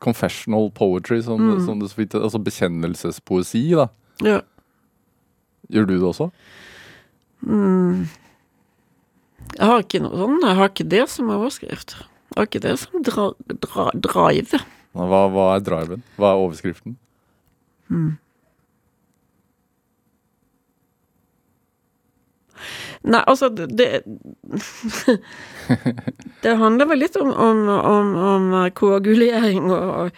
[0.00, 1.64] confessional poetry, som, Mm.
[1.66, 3.88] som det så vidt Altså bekjennelsespoesi, da.
[4.22, 4.40] ja.
[5.72, 6.30] Gjør du det også?
[7.42, 8.06] Mm.
[9.58, 11.96] Jeg har ikke noe sånn, jeg har ikke det som overskrift.
[11.96, 13.30] Jeg har ikke det som dra,
[13.64, 14.60] dra, drive.
[14.94, 16.02] Hva, hva er driven?
[16.18, 16.96] Hva er overskriften?
[23.02, 24.02] Nei, altså, det
[26.42, 30.10] Det, handler vel litt om, om, om, om koagulering og,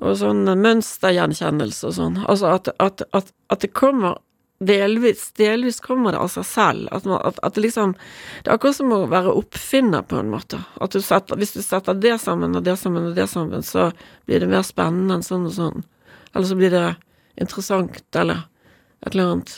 [0.00, 2.20] og sånn mønstergjenkjennelse og sånn.
[2.26, 4.20] Altså at, at, at, at det kommer
[4.66, 6.88] delvis Delvis kommer det av seg selv.
[6.94, 7.94] At, man, at, at det liksom
[8.42, 10.60] Det er akkurat som å være oppfinner, på en måte.
[10.82, 13.90] At du setter, hvis du setter det sammen og det sammen og det sammen, så
[14.28, 15.84] blir det mer spennende enn sånn og sånn.
[16.32, 16.86] Eller så blir det
[17.40, 18.46] interessant, eller
[19.02, 19.54] et eller annet.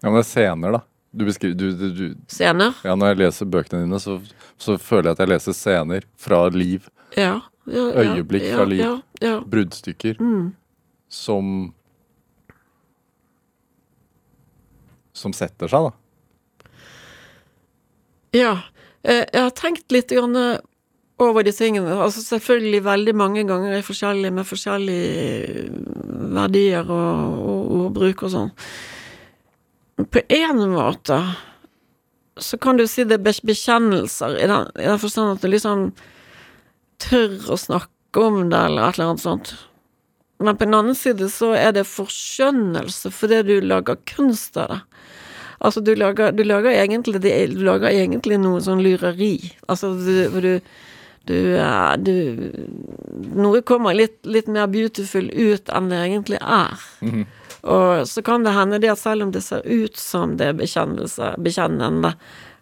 [0.00, 0.84] Ja, men det er scener, da.
[1.18, 2.76] Du beskriver, du, du, du, Scener.
[2.86, 4.20] ja, når jeg leser bøkene dine, så,
[4.60, 6.86] så føler jeg at jeg leser scener fra liv.
[7.18, 7.40] Ja.
[7.66, 8.84] ja, ja Øyeblikk fra liv.
[9.24, 9.34] Ja.
[9.42, 10.52] Bruddstykker Mm.
[11.10, 11.72] som
[15.18, 16.70] Som setter seg, da.
[18.38, 18.52] Ja.
[19.02, 20.58] eh, Jeg har tenkt litt eh,
[21.18, 21.96] over de tingene.
[21.98, 25.72] Altså selvfølgelig veldig mange ganger i forskjellig, med forskjellige
[26.38, 28.52] verdier og, og ordbruk og sånn.
[29.98, 31.18] På en måte
[32.38, 35.88] så kan du si det er bekjennelser, i den, i den forstand at du liksom
[37.02, 39.54] tør å snakke om det, eller et eller annet sånt.
[40.38, 44.80] Men på den annen side så er det forskjønnelse fordi du lager kunst av det.
[45.58, 49.50] Altså, du lager, du lager egentlig Du lager egentlig noe sånn lureri.
[49.66, 50.60] Altså, du du,
[51.26, 52.14] du, eh, du
[53.34, 56.86] Noe kommer litt, litt mer beautiful ut enn det egentlig er.
[57.02, 57.26] Mhm.
[57.62, 60.58] Og så kan det hende det at selv om det ser ut som det er
[60.58, 62.14] bekjennende,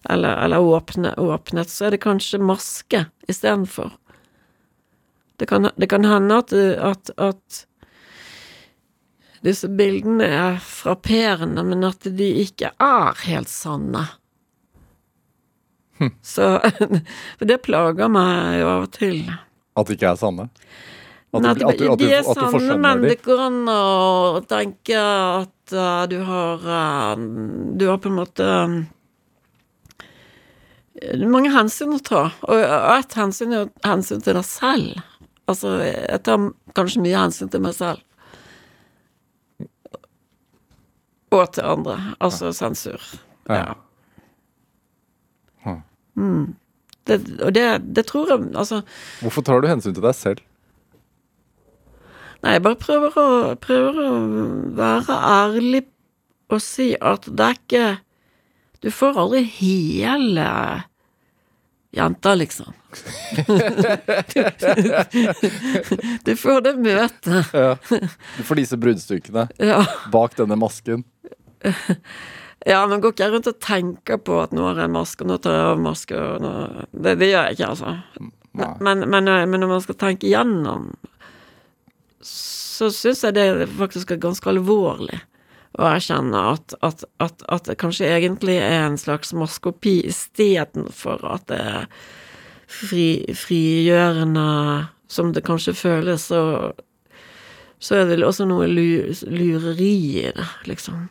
[0.09, 3.92] eller, eller åpne, åpnet, så er det kanskje maske istedenfor.
[5.37, 7.66] Det kan, det kan hende at, at, at
[9.44, 14.06] disse bildene er frapperende, men at de ikke er helt sanne.
[16.22, 16.48] Så
[17.38, 19.22] For det plager meg jo av og til.
[19.76, 20.48] At det ikke er sanne.
[21.35, 24.97] At du, at du, at du, de er sanne, men det går an å tenke
[24.97, 27.25] at uh, du har uh,
[27.77, 28.47] Du har på en måte
[30.97, 35.03] er mange hensyn å ta, og og ett hensyn er hensyn til deg selv.
[35.47, 38.01] Altså, jeg tar kanskje mye hensyn til meg selv.
[41.35, 41.99] Og til andre.
[42.23, 43.03] Altså sensur.
[43.51, 43.77] Ja.
[45.67, 45.77] Ja.
[46.17, 46.57] Mm.
[47.07, 48.81] Det, og det, det tror jeg Altså
[49.21, 50.41] Hvorfor tar du hensyn til deg selv?
[52.44, 53.27] Nei, jeg bare prøver å,
[53.62, 54.11] prøver å
[54.79, 55.83] være ærlig
[56.53, 57.87] og si at det er ikke
[58.85, 60.49] Du får aldri hele
[61.96, 62.75] jenta, liksom.
[66.25, 67.55] du får det møtet.
[67.57, 67.77] Ja.
[68.37, 69.81] Du får disse bruddstykkene Ja.
[70.12, 71.05] bak denne masken.
[72.66, 75.29] ja, men går ikke jeg rundt og tenker på at nå har jeg maske, og
[75.33, 76.53] nå tar jeg av maske, og nå
[76.92, 77.90] Det, det gjør jeg ikke, altså.
[78.81, 80.83] Men, men, men når man skal tenke gjennom,
[82.27, 85.23] så syns jeg det faktisk er ganske alvorlig
[85.77, 91.49] å erkjenne at, at, at, at det kanskje egentlig er en slags maskopi istedenfor at
[91.51, 91.89] det er
[92.67, 94.47] fri, frigjørende
[95.09, 96.73] som det kanskje føles, så,
[97.79, 99.93] så er det også noe lureri
[100.25, 101.07] i det, liksom.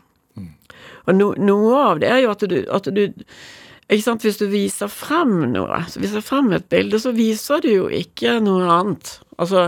[1.05, 3.03] Og no, noe av det er jo at du, at du
[3.85, 7.69] Ikke sant, hvis du viser frem noe, så viser frem et bilde, så viser du
[7.69, 9.11] jo ikke noe annet.
[9.37, 9.67] Altså,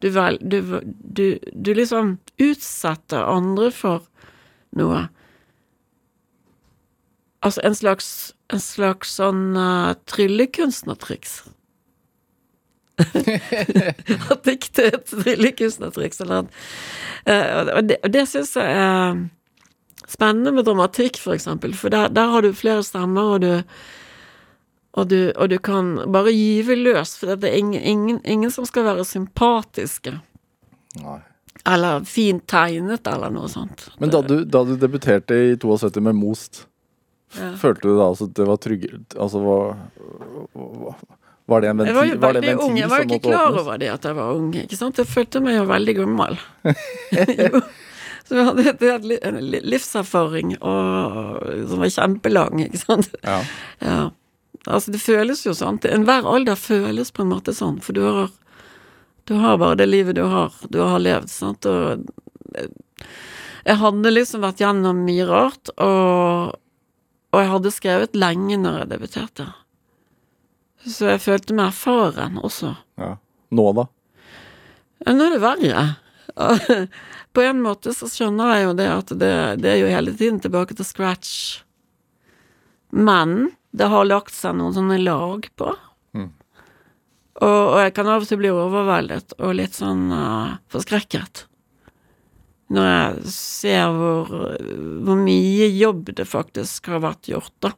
[0.00, 4.06] du Du, du, du liksom utsetter andre for
[4.76, 5.08] noe.
[7.42, 11.42] Altså en slags En slags sånn uh, tryllekunstnertriks.
[14.32, 16.62] At diktet er et tryllekunstnertriks eller noe.
[17.28, 19.20] Uh, og det, og det syns jeg er
[20.08, 23.52] spennende med dramatikk, for eksempel, for der, der har du flere stemmer, og du
[24.96, 28.64] og du, og du kan bare gyve løs, for det er ingen, ingen, ingen som
[28.66, 30.14] skal være sympatiske.
[31.02, 31.18] Nei.
[31.68, 33.88] Eller fint tegnet, eller noe sånt.
[34.00, 36.64] Men da du, da du debuterte i 72 med Most,
[37.36, 37.50] Ja.
[37.60, 39.74] følte du da altså at det var tryggere Altså var,
[41.44, 41.90] var det en ventil?
[41.90, 43.60] Jeg var var det en ventil jeg var ikke klar åpnes?
[43.60, 44.96] over det at jeg var ung, ikke sant.
[44.96, 46.38] Jeg følte meg jo veldig gammel.
[47.44, 47.60] jo.
[48.28, 53.10] Så vi hadde en livserfaring og, som var kjempelang, ikke sant.
[53.24, 53.38] Ja.
[53.84, 53.98] Ja.
[54.66, 55.78] Altså, det føles jo sånn.
[55.88, 58.30] Enhver alder føles på en måte sånn, for du har
[59.28, 62.06] Du har bare det livet du har, du har levd, sant, og
[62.56, 62.70] eh,
[63.66, 66.54] Jeg hadde liksom vært gjennom mye rart, og,
[67.36, 69.46] og jeg hadde skrevet lenge når jeg debuterte.
[70.88, 72.72] Så jeg følte meg erfaren også.
[72.96, 73.16] ja.
[73.50, 73.84] Nå, da?
[75.04, 75.84] Ja, Nå er det verre.
[77.36, 79.30] På en måte så skjønner jeg jo det at det,
[79.62, 81.30] det er jo hele tiden tilbake til scratch.
[82.92, 85.72] Men det har lagt seg noen sånne lag på.
[86.16, 86.30] Mm.
[87.38, 91.44] Og, og jeg kan av og til bli overveldet og litt sånn uh, forskrekket.
[92.74, 94.32] Når jeg ser hvor,
[95.06, 97.72] hvor mye jobb det faktisk har vært gjort, da.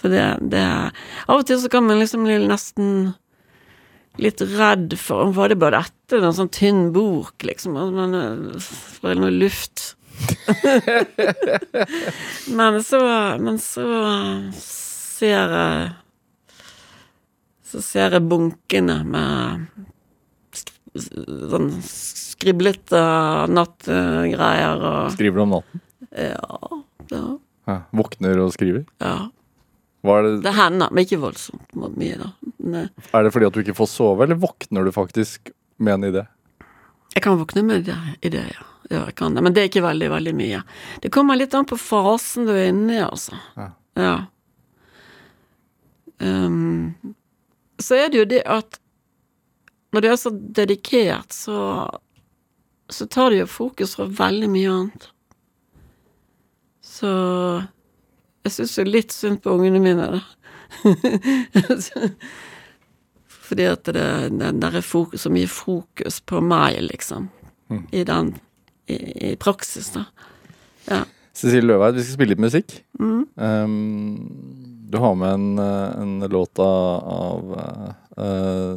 [0.00, 3.14] Så det, det Av og til så kan man liksom bli nesten
[4.20, 6.20] litt redd for Var det bare dette?
[6.20, 7.76] En sånn tynn bok, liksom?
[7.96, 9.95] Man, eh, noe luft.
[12.58, 13.00] men så
[13.42, 13.86] Men så
[14.56, 15.90] ser jeg
[17.66, 19.66] Så ser jeg bunkene med
[20.96, 23.00] sånn skriblete
[23.52, 25.80] nattgreier og Skriver du om natten?
[26.16, 26.56] Ja.
[27.10, 27.24] Ja.
[27.66, 27.80] Ja.
[27.90, 28.84] Våkner og skriver?
[29.02, 29.16] ja.
[30.06, 32.28] Det, Det hender, men ikke voldsomt mye, da.
[32.62, 35.50] Men, eh, er det fordi at du ikke får sove, eller våkner du faktisk
[35.82, 36.22] med en idé?
[37.16, 38.62] Jeg kan våkne med en idé, ja.
[38.90, 39.02] Ja.
[39.06, 39.42] jeg kan det.
[39.44, 40.62] Men det er ikke veldig, veldig mye.
[41.02, 43.38] Det kommer litt an på fasen du er inne i, altså.
[43.56, 43.68] Ja.
[43.96, 44.16] Ja.
[46.18, 46.94] Um,
[47.78, 48.80] så er det jo det at
[49.92, 51.86] når du er så dedikert, så
[52.88, 55.08] så tar det jo fokus fra veldig mye annet.
[56.82, 57.10] Så
[58.46, 60.20] jeg syns jo litt synd på ungene mine, da.
[63.46, 64.06] Fordi at det,
[64.38, 67.28] det det er fokus, så mye fokus på meg, liksom.
[67.90, 68.36] I den
[68.86, 68.96] i,
[69.32, 70.04] i praksis, da.
[70.86, 71.02] Ja.
[71.36, 72.78] Cecilie Løveid, vi skal spille litt musikk.
[73.00, 73.26] Mm.
[73.36, 77.60] Um, du har med en, eh, en låt av,
[78.16, 78.76] eh,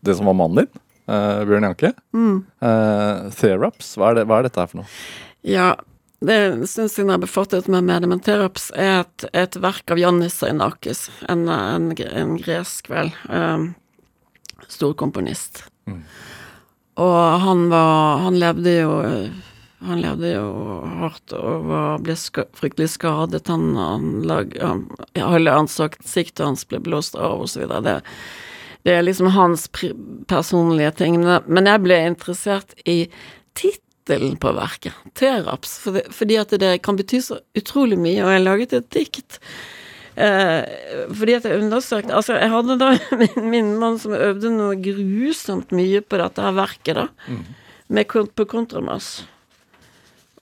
[0.00, 1.92] det som var mannen din, uh, Bjørn Janke.
[2.14, 2.44] Mm.
[2.62, 4.88] Uh, Theraps, hva er, det, hva er dette her for noe?
[5.44, 5.68] Ja,
[6.24, 6.38] det
[6.70, 10.38] syns jeg har befattet meg med det, men Theraps er et, et verk av Jannis
[10.40, 13.72] Seinakis, en, en, en gresk, vel, um,
[14.68, 15.64] stor komponist.
[15.90, 16.04] Mm.
[17.00, 18.94] Og han var Han levde jo
[19.84, 20.44] han levde jo
[21.02, 23.42] hardt og var, ble ska, fryktelig skadet.
[23.52, 27.82] Han, han, lag, han hele ansiktet hans ble blåst av, videre.
[27.84, 27.94] Det,
[28.88, 29.66] det er liksom hans
[30.30, 31.18] personlige ting.
[31.20, 33.10] Men jeg ble interessert i
[33.52, 38.44] tittelen på verket, Teraps, fordi, fordi at det kan bety så utrolig mye, og jeg
[38.44, 39.40] laget et dikt.
[40.14, 40.62] Eh,
[41.10, 45.74] fordi at jeg undersøkte Altså, jeg hadde da min, min mann som øvde noe grusomt
[45.74, 47.38] mye på dette her verket, da,
[47.90, 49.24] med, på kontrabass.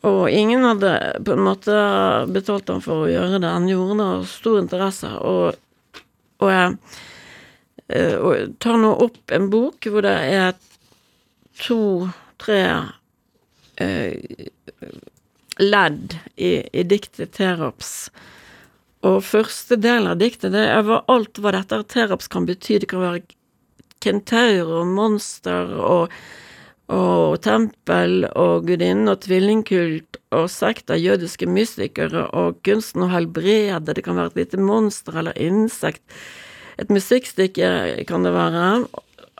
[0.03, 0.93] Og ingen hadde
[1.25, 1.75] på en måte
[2.35, 3.49] betalt ham for å gjøre det.
[3.49, 6.03] Han gjorde det av stor interesse, og,
[6.43, 6.75] og jeg
[7.87, 10.59] eh, og tar nå opp en bok hvor det er
[11.63, 12.63] to-tre
[13.79, 14.51] eh,
[15.63, 18.11] ledd i, i diktet Terops.
[19.03, 22.79] Og første delen av diktet det er hva alt hva dette teraps kan bety.
[22.83, 23.25] Det kan være
[24.03, 26.15] kentaur og monster og,
[26.93, 33.95] og tempel og gudinnen og tvillingkult og sekt av jødiske mystikere og kunsten å helbrede.
[33.95, 36.05] Det kan være et lite monster eller insekt.
[36.79, 38.69] Et musikkstykke kan det være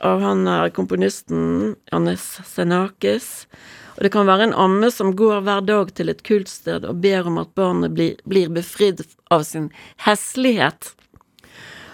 [0.03, 3.47] av han er komponisten Jannis Senakis.
[3.95, 7.29] Og det kan være en amme som går hver dag til et kultsted og ber
[7.29, 9.69] om at barnet blir, blir befridd av sin
[10.05, 10.93] heslighet.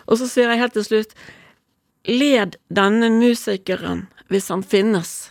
[0.08, 1.18] Og så sier jeg helt til slutt
[2.10, 5.30] Led denne musikeren, hvis han finnes,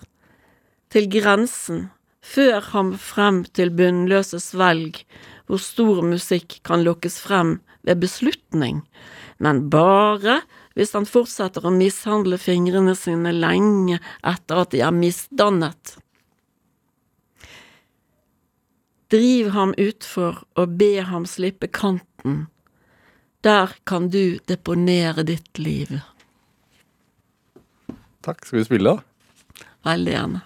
[0.93, 1.89] til grensen,
[2.21, 5.01] før ham frem til bunnløse svelg,
[5.49, 7.57] hvor stor musikk kan lokkes frem
[7.89, 8.83] ved beslutning,
[9.41, 10.43] men bare
[10.77, 15.97] hvis han fortsetter å mishandle fingrene sine lenge etter at de er misdannet.
[19.09, 22.47] Driv ham utfor og be ham slippe kanten.
[23.45, 26.01] Der kan du deponere ditt liv.
[28.21, 28.45] Takk.
[28.45, 28.99] Skal vi spille, da?
[29.89, 30.41] Veldig gjerne.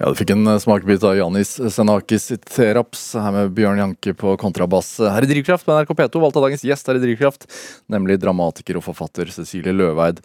[0.00, 4.32] Ja, Du fikk en eh, smakebit av Janis Senakis Teraps her med Bjørn Janke på
[4.40, 4.94] kontrabass.
[5.04, 7.44] Her i Drivkraft på NRK P2 valgte dagens gjest her i Drivkraft,
[7.92, 10.22] nemlig dramatiker og forfatter Cecilie Løveid.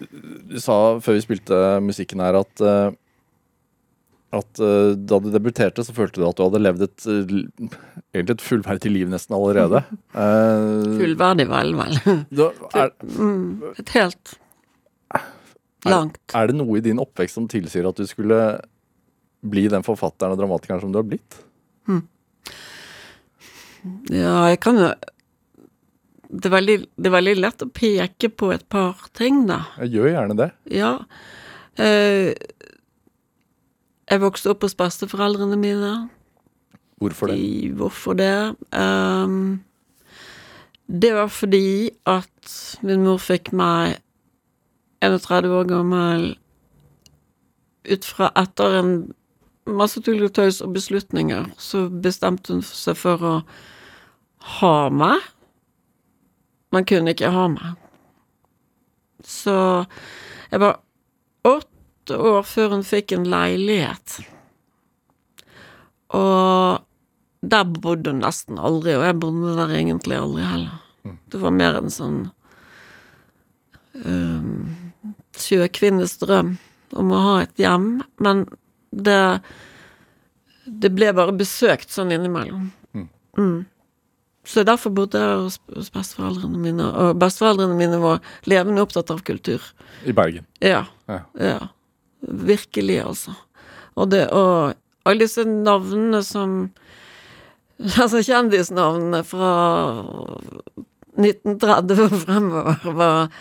[0.00, 2.86] Du sa før vi spilte musikken her at eh,
[4.34, 8.42] at eh, da du debuterte, så følte du at du hadde levd et egentlig et
[8.42, 9.84] fullverdig liv nesten allerede.
[11.04, 12.00] Fullverdig vel, vel.
[12.34, 14.34] Da, er, Mm, et helt
[15.92, 16.20] langt.
[16.34, 18.38] er det noe i din oppvekst som tilsier at du skulle
[19.44, 21.42] bli den forfatteren og dramatikeren som du har blitt?
[24.12, 24.92] Ja, jeg kan jo
[26.34, 29.60] det er, veldig, det er veldig lett å peke på et par ting, da.
[29.84, 30.48] Jeg gjør gjerne det.
[30.74, 30.96] Ja.
[31.78, 32.32] Eh,
[34.10, 35.92] jeg vokste opp hos besteforeldrene mine.
[36.98, 37.36] Hvorfor det?
[37.38, 38.32] De, hvorfor det?
[38.74, 39.62] Um,
[40.90, 44.00] det var fordi at min mor fikk meg
[45.04, 46.26] 31 år gammel
[47.84, 48.94] ut fra etter en
[49.68, 53.34] masse tull og tøys og beslutninger, så bestemte hun seg for å
[54.58, 55.24] ha meg,
[56.74, 57.80] men kunne ikke ha meg.
[59.24, 59.56] Så
[60.50, 60.80] jeg var
[61.48, 64.18] åtte år før hun fikk en leilighet.
[66.14, 66.84] Og
[67.44, 70.80] der bodde hun nesten aldri, og jeg bodde der egentlig aldri heller.
[71.32, 72.20] Det var mer en sånn
[74.04, 74.83] um,
[75.40, 76.56] sjøkvinnes drøm
[76.94, 78.46] om å ha et hjem, men
[78.94, 79.42] det
[80.64, 82.70] Det ble bare besøkt sånn innimellom.
[83.36, 83.66] Mm.
[84.48, 89.60] Så derfor bodde jeg hos besteforeldrene mine, og besteforeldrene mine var levende opptatt av kultur.
[90.08, 90.46] I Bergen.
[90.64, 90.86] Ja.
[91.08, 91.20] Ja.
[91.36, 91.58] Ja.
[92.24, 93.34] Virkelig, altså.
[93.94, 94.72] Og det Og
[95.04, 96.70] alle disse navnene som
[97.84, 99.50] Altså kjendisnavnene fra
[101.18, 103.32] 1930 og fremover var,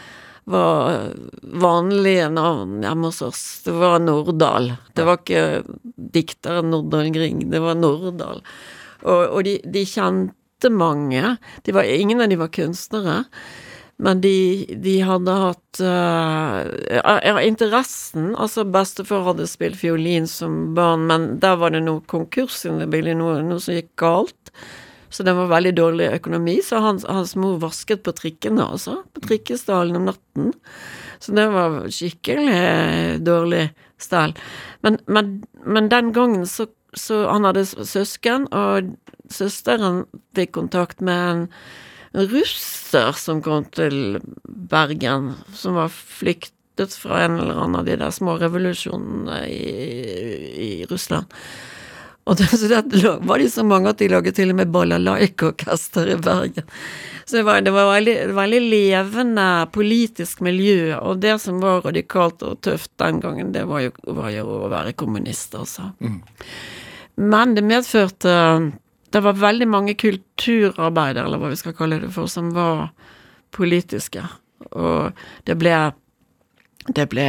[0.43, 3.43] var vanlige navn hjemme hos oss.
[3.65, 4.73] Det var Nordahl.
[4.93, 5.63] Det var ikke
[6.13, 8.43] dikteren Nordahl Grieg, det var Nordahl.
[9.03, 11.35] Og, og de, de, kjente mange.
[11.63, 13.23] De var, ingen av de var kunstnere.
[14.03, 21.27] Men de, de hadde hatt uh, interessen Altså, bestefar hadde spilt fiolin som barn, men
[21.43, 24.53] der var det noe konkurs i det bildet, noe, noe som gikk galt.
[25.13, 29.03] Så det var veldig dårlig økonomi, så hans, hans mor vasket på trikkene, altså.
[29.13, 30.53] På trikkestallen om natten.
[31.21, 33.67] Så det var skikkelig dårlig
[34.01, 34.33] stell.
[34.81, 35.35] Men, men,
[35.65, 36.65] men, den gangen så,
[36.97, 38.95] så Han hadde søsken, og
[39.31, 40.03] søsteren
[40.35, 41.45] fikk kontakt med en
[42.33, 48.13] russer som kom til Bergen, som var flyktet fra en eller annen av de der
[48.13, 49.61] små revolusjonene i,
[50.57, 51.29] i Russland.
[52.23, 56.13] Og det, så det var de så mange at de laget til og med balalaika-orkester
[56.13, 56.67] i Bergen.
[57.25, 62.43] Så det var, det var veldig, veldig, levende politisk miljø, og det som var radikalt
[62.43, 65.89] og tøft den gangen, det var jo, var jo å være kommunist, altså.
[66.03, 66.21] Mm.
[67.23, 68.31] Men det medførte
[69.13, 72.87] Det var veldig mange kulturarbeidere, eller hva vi skal kalle det for, som var
[73.53, 74.23] politiske.
[74.71, 75.13] Og
[75.45, 75.75] det ble
[76.89, 77.27] Det ble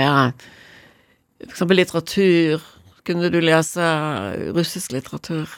[1.44, 2.62] for eksempel litteratur
[3.06, 3.86] kunne du lese
[4.56, 5.50] russisk litteratur.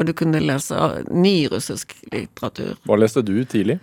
[0.00, 0.76] Og du kunne lese
[1.12, 2.76] ny russisk litteratur.
[2.88, 3.80] Hva leste du tidlig?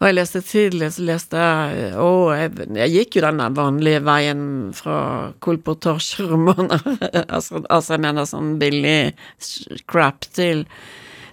[0.00, 4.42] Og jeg leste tidlig, så leste jeg Å, jeg, jeg gikk jo den vanlige veien
[4.76, 4.98] fra
[5.44, 6.82] kolportasjeromaner
[7.34, 9.14] altså, altså, jeg mener sånn billig
[9.90, 10.66] crap til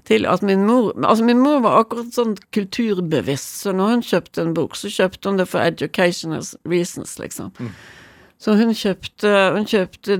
[0.07, 4.45] til at min mor Altså, min mor var akkurat sånn kulturbevisst, så når hun kjøpte
[4.45, 7.51] en bok, så kjøpte hun det for educational reasons, liksom.
[7.59, 7.70] Mm.
[8.41, 10.15] Så hun kjøpte, hun kjøpte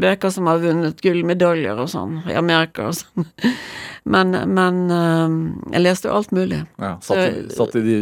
[0.00, 3.28] bøker som har vunnet gullmedaljer og sånn, i Amerika og sånn.
[4.02, 5.34] Men, men eh,
[5.76, 6.56] jeg leste jo alt mulig.
[6.82, 7.98] Ja, satt, satt de,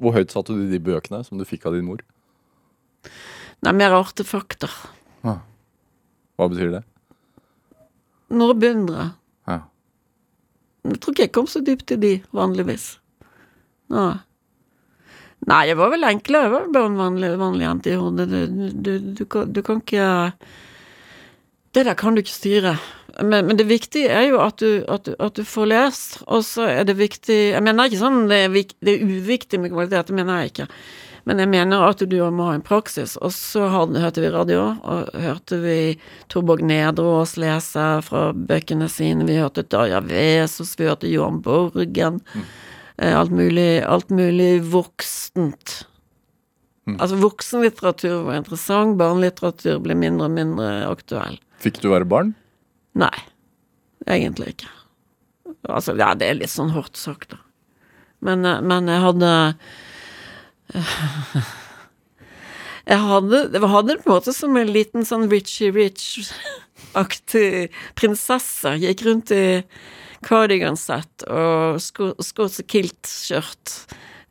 [0.00, 2.00] hvor høyt satte du de bøkene som du fikk av din mor?
[3.60, 4.72] Nei, mer artefakter.
[5.20, 5.42] Ah.
[6.40, 6.80] Hva betyr det?
[8.32, 9.10] Nordbundere.
[9.50, 9.58] Ja.
[10.88, 12.94] Jeg tror ikke jeg kom så dypt i de, vanligvis.
[13.92, 14.14] Nei.
[15.48, 16.48] Nei, jeg var vel enklere.
[16.48, 18.28] Jeg var bare en vanlig, vanlig jente i hodet.
[18.28, 20.08] Du, du, du, du, kan ikke
[21.72, 22.74] Det der kan du ikke styre.
[23.22, 26.84] Men, men det viktige er jo at du, at, at får lest, og så er
[26.86, 30.40] det viktig Jeg mener ikke sånn det er, det er uviktig med kvalitet, det mener
[30.42, 30.68] jeg ikke.
[31.28, 33.16] Men jeg mener at du må ha en praksis.
[33.20, 35.76] Og så hørte vi radio, og hørte vi
[36.32, 42.22] Torborg Nedreås lese fra bøkene sine, vi hørte Darja Vesos, vi hørte Johan Borgen.
[42.32, 42.48] Mm.
[43.00, 45.86] Eh, alt mulig, alt mulig voksent.
[46.84, 46.98] Mm.
[46.98, 51.38] Altså voksenlitteratur var interessant, barnelitteratur ble mindre og mindre aktuell.
[51.64, 52.34] Fikk du være barn?
[53.00, 53.14] Nei,
[54.04, 54.68] egentlig ikke.
[55.68, 57.40] Altså, ja, det er litt sånn hardt sagt, da.
[58.20, 59.32] Men, eh, men jeg hadde
[62.90, 68.72] Jeg hadde, jeg hadde det på en måte som en liten sånn Richie Rich-aktig prinsesse.
[68.82, 69.62] Gikk rundt i
[70.26, 73.74] cardigansett og skotsk kilt-skjørt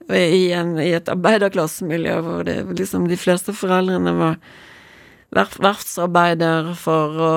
[0.09, 4.39] i, i, et arbeiderklassemiljø hvor det, liksom, de fleste foreldrene var
[5.35, 7.33] verftsarbeider for å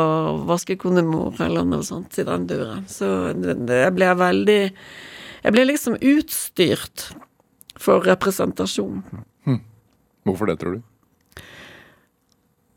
[0.49, 2.87] vaske konemor eller noe sånt i den duren.
[2.89, 4.63] Så det, det ble veldig
[5.43, 7.11] Jeg ble liksom utstyrt
[7.83, 9.03] for representasjon.
[9.45, 9.61] Hm.
[10.29, 11.43] Hvorfor det, tror du?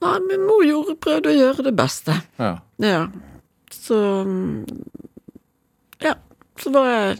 [0.05, 2.15] Nei, min mor gjorde, prøvde å gjøre det beste.
[2.41, 2.55] Ja.
[2.82, 3.03] ja.
[3.71, 3.99] Så
[6.62, 7.16] så var jeg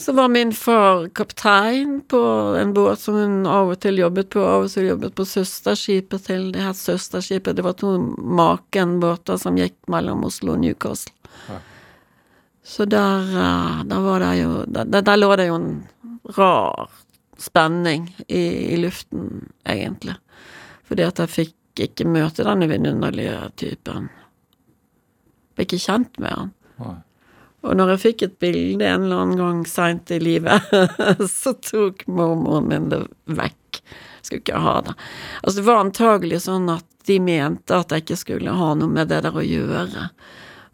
[0.00, 2.20] så var min far kaptein på
[2.56, 6.24] en båt som hun av og til jobbet på, av og til jobbet på søsterskipet
[6.24, 7.58] til Det her Søsterskipet.
[7.58, 11.12] Det var to Maken-båter som gikk mellom Oslo og Newcastle.
[11.50, 11.58] Ja.
[12.64, 15.86] Så der, eh, der var det jo der, der, lå det jo en
[16.38, 16.88] rar
[17.36, 20.16] spenning i, i luften, egentlig.
[20.88, 24.08] Fordi at jeg fikk ikke møte denne vidunderlige typen.
[25.60, 26.56] Fikk ikke kjent med han.
[27.60, 30.70] Og når jeg fikk et bilde en eller annen gang seint i livet,
[31.40, 33.82] så tok mormoren min det vekk.
[34.22, 34.94] Skulle ikke ha det.
[35.42, 39.10] Altså, det var antagelig sånn at de mente at jeg ikke skulle ha noe med
[39.12, 40.06] det der å gjøre.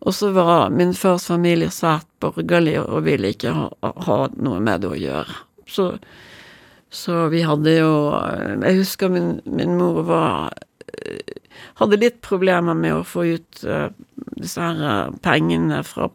[0.07, 4.85] Og så var min fars familie svært borgerlig og ville ikke ha, ha, noe med
[4.85, 5.37] det å gjøre.
[5.67, 5.89] Så,
[6.93, 7.91] så vi hadde jo
[8.63, 10.53] Jeg husker min, min mor var
[11.81, 13.89] hadde litt problemer med å få ut uh,
[14.37, 16.09] disse her pengene fra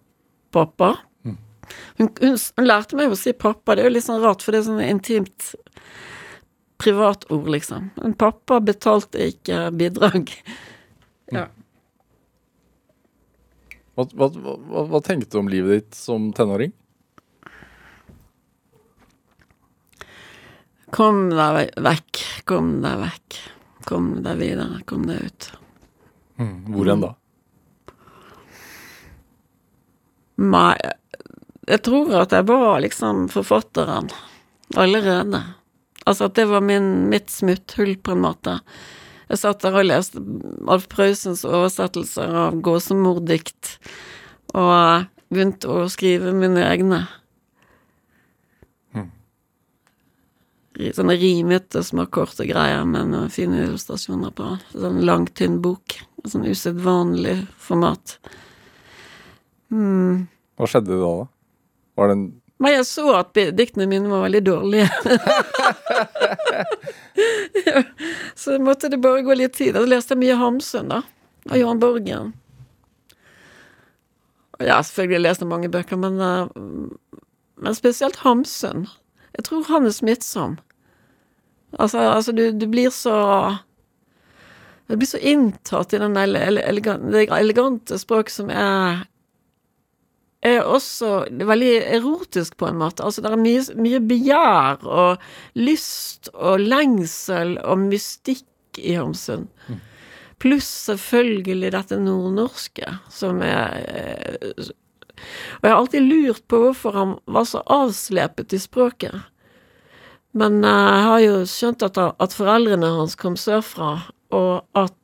[0.54, 0.94] pappa.
[1.24, 1.38] Mm.
[2.00, 4.54] Hun, hun, hun, lærte meg å si pappa, det er jo litt sånn rart, for
[4.54, 5.54] det er sånn intimt
[6.82, 7.92] privatord, liksom.
[8.02, 10.32] Men pappa betalte ikke bidrag.
[11.38, 11.48] ja.
[13.92, 16.72] Hva, hva, hva, hva, tenkte du om livet ditt som tenåring?
[20.92, 23.42] Kom deg vekk, kom deg vekk.
[23.88, 25.50] Kom deg videre, kom deg ut.
[26.72, 27.12] Hvor enn da?
[30.31, 34.10] Nei, jeg tror at jeg var liksom forfatteren
[34.80, 35.44] allerede.
[36.10, 38.58] Altså at det var min, mitt smutthull, på en måte.
[39.30, 40.20] Jeg satt der og leste
[40.68, 43.76] Alf Prøysens oversettelser av gåsemorddikt,
[44.58, 47.04] og begynte å skrive mine egne.
[50.76, 54.54] Ri- Sånne rimete, små, korte greier med noen fine illustrasjoner på.
[54.74, 55.98] Sånn lang, tynn bok.
[56.26, 58.18] Sånn usedvanlig format.
[59.72, 60.28] Mm.
[60.60, 61.12] Hva skjedde da?
[61.22, 61.28] da?
[61.98, 62.26] Var det en
[62.62, 64.90] Men jeg så at diktene mine var veldig dårlige.
[67.66, 67.84] Ja,
[68.36, 69.76] så måtte det bare gå litt tid.
[69.76, 71.02] Jeg leste mye Hamsun, da.
[71.50, 72.34] Av Johan Borgen.
[74.60, 76.48] Og Ja, selvfølgelig leste jeg mange bøker, men, eh,
[77.66, 78.86] men spesielt Hamsun.
[79.38, 80.60] Jeg tror han er smittsom.
[81.80, 83.16] Altså, altså du, du blir så
[84.92, 89.06] Du blir så inntatt i den ele, ele, elegan- det elegante språket som er
[90.42, 93.06] er også veldig erotisk på en måte.
[93.06, 95.22] Altså det er mye, mye begjær og
[95.60, 99.48] lyst og lengsel og mystikk i Hamsun.
[100.42, 104.72] Pluss selvfølgelig dette nordnorske, som er eh,
[105.62, 109.20] Og jeg har alltid lurt på hvorfor han var så avslepet i språket.
[110.34, 113.94] Men eh, jeg har jo skjønt at, at foreldrene hans kom sørfra,
[114.34, 114.96] og at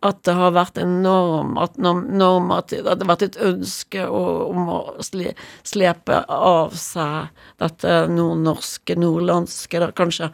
[0.00, 4.70] at det har vært en norm, at norm, at det har vært et ønske om
[4.72, 7.28] å slepe av seg
[7.60, 10.30] dette nordnorske, nordlandske, da, kanskje,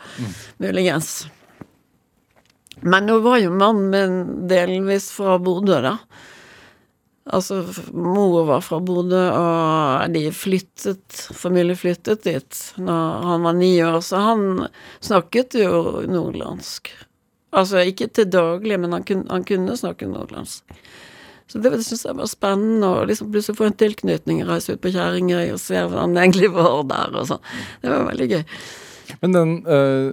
[0.63, 1.27] muligens.
[2.87, 5.97] Men nå var jo mannen min delvis fra Bodø, da.
[7.35, 13.73] Altså, mor var fra Bodø, og de flyttet, familien flyttet dit når han var ni
[13.83, 14.47] år, så han
[15.03, 16.93] snakket jo nordlandsk.
[17.57, 20.77] Altså ikke til daglig, men han kunne, han kunne snakke nordlandsk.
[21.47, 24.83] Så det, det syns jeg var spennende, å liksom plutselig få en tilknytning, reise ut
[24.83, 27.45] på Kjerringøy og se hvordan det egentlig var der og sånn.
[27.83, 28.43] Det var veldig gøy.
[29.23, 30.09] Men den øh,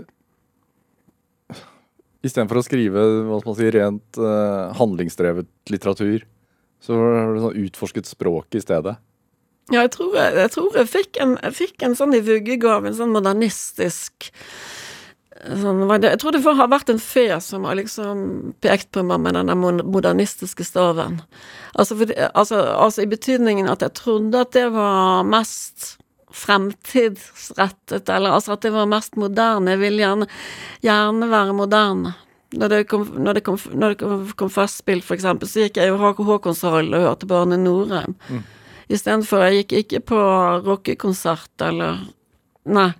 [2.23, 6.21] Istedenfor å skrive hva skal man si, rent øh, handlingsdrevet litteratur,
[6.83, 8.93] så har du sånn utforsket språket i stedet.
[9.71, 12.87] Ja, jeg tror jeg, jeg, tror jeg, fikk, en, jeg fikk en sånn i vuggegave,
[12.87, 14.29] en sånn modernistisk
[15.33, 19.55] Jeg tror det har vært en fe som har liksom pekt på meg med denne
[19.57, 21.19] modernistiske staven.
[21.73, 25.97] Altså, for, altså, altså i betydningen at jeg trodde at det var mest
[26.33, 29.73] fremtidsrettet, eller altså at det var mest moderne.
[29.73, 30.29] Jeg ville gjerne,
[30.85, 32.15] gjerne være moderne.
[32.53, 35.81] Når det kom, når det kom, når det kom, kom festspill, for eksempel, så gikk
[35.81, 38.13] jeg jo Håkonshall og hørte Barne Norheim.
[38.29, 38.43] Mm.
[38.93, 40.19] Istedenfor jeg gikk ikke på
[40.65, 42.03] rockekonsert eller
[42.63, 42.93] Nei.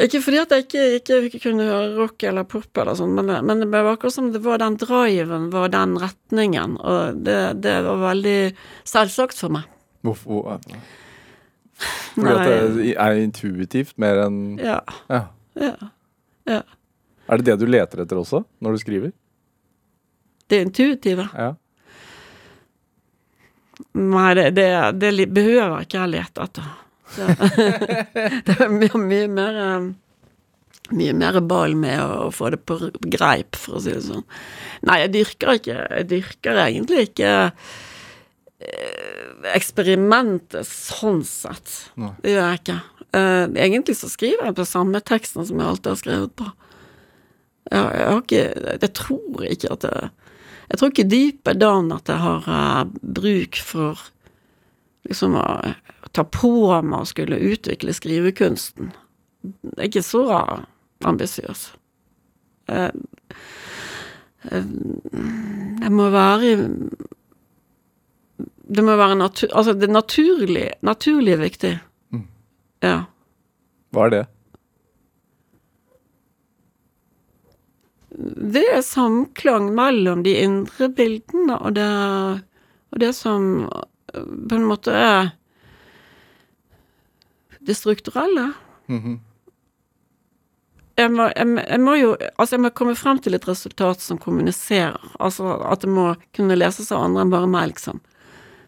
[0.00, 3.60] Ikke fordi at jeg ikke, ikke, kunne høre rock eller pop eller sånn, men, men
[3.60, 8.00] det var akkurat som det var den driven, var den retningen, og det, det var
[8.00, 8.38] veldig
[8.88, 9.66] selvsagt for meg.
[10.00, 10.62] Hvorfor?
[12.14, 14.78] Fordi at det er intuitivt mer enn Ja.
[15.12, 15.26] ja.
[15.60, 15.74] ja.
[16.48, 16.62] ja.
[17.28, 19.12] Er det det du leter etter også, når du skriver?
[20.48, 21.28] Det intuitive.
[21.36, 21.52] Ja.
[23.92, 24.68] Nei, det, det,
[25.00, 26.72] det behøver ikke jeg lete etter.
[27.16, 27.26] Det,
[28.46, 29.90] det er mye, mye mer eh,
[30.92, 34.24] Mye mer ball med å få det på greip, for å si det sånn.
[34.84, 37.30] Nei, jeg dyrker ikke Jeg dyrker egentlig ikke
[38.60, 41.70] eh, eksperimentet sånn sett.
[42.00, 42.12] Nei.
[42.20, 42.78] Det gjør jeg ikke.
[43.12, 46.50] Eh, egentlig så skriver jeg på samme teksten som jeg alltid har skrevet på.
[47.70, 48.44] Jeg, jeg har ikke
[48.82, 50.08] Jeg tror ikke at jeg
[50.72, 52.84] Jeg tror ikke dypet down at jeg har eh,
[53.20, 54.02] bruk for
[55.08, 55.46] liksom å
[56.12, 56.52] ta på
[56.82, 58.92] meg å skulle utvikle skrivekunsten.
[59.42, 60.26] Det er ikke så
[61.08, 61.70] ambisiøs.
[62.70, 62.92] Jeg,
[64.50, 64.66] jeg
[65.82, 66.52] Det må være
[68.62, 69.48] Det må være natur...
[69.52, 71.72] Altså, det naturlige naturlig er viktig.
[72.14, 72.28] Mm.
[72.82, 73.00] Ja.
[73.92, 74.22] Hva er det?
[78.52, 81.90] Det er samklang mellom de indre bildene og det,
[82.92, 85.32] og det som øh, på en måte er
[87.66, 88.52] det strukturelle.
[88.92, 89.20] Mhm.
[91.00, 94.18] Jeg må, jeg, jeg må jo Altså, jeg må komme frem til et resultat som
[94.20, 94.98] kommuniserer.
[95.24, 98.02] Altså at det må kunne leses av andre enn bare meg, liksom.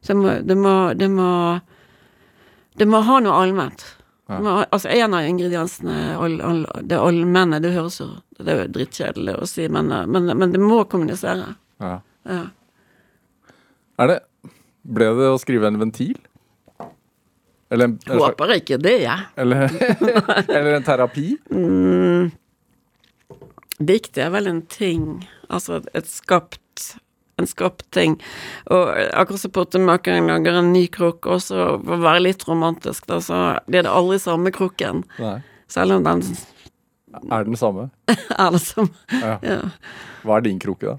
[0.05, 1.29] Så må, det må Det må
[2.75, 3.85] Det må ha noe allment.
[4.27, 4.65] Ja.
[4.73, 7.61] Altså, en av ingrediensene all, all, det allmenne.
[7.61, 11.55] Det høres jo Det er jo drittkjedelig å si, men, men, men det må kommunisere.
[11.85, 11.99] Ja.
[12.25, 12.45] Ja.
[14.01, 14.23] Er det
[14.85, 16.17] Ble det å skrive en ventil?
[17.75, 19.29] Eller en, eller, Håper ikke det, jeg.
[19.41, 19.73] eller,
[20.57, 21.33] eller en terapi?
[21.51, 22.29] Mm.
[23.83, 26.61] Dikt er vel en ting, altså et skapt
[27.37, 28.13] en skapt ting.
[28.71, 33.09] Og akkurat som pottemakeren lager en ny krukke, og så for å være litt romantisk,
[33.11, 35.03] da, så blir det aldri samme krukken.
[35.19, 35.41] Nei.
[35.71, 36.23] Selv om den
[37.31, 37.89] Er den samme?
[38.15, 38.95] er den samme.
[39.11, 39.35] Ja.
[39.43, 39.59] Ja.
[40.23, 40.99] Hva er din krukke, da?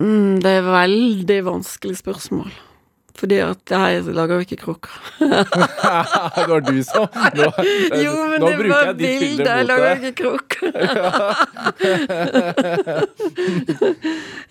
[0.00, 2.52] Mm, det er veldig vanskelig spørsmål.
[3.22, 4.94] Fordi at jeg lager jo ikke krukker.
[6.36, 7.04] det var du som
[7.36, 7.48] Nå,
[8.00, 10.70] Jo, men nå det var jeg ditt bilde, bilde jeg lager ikke krukker.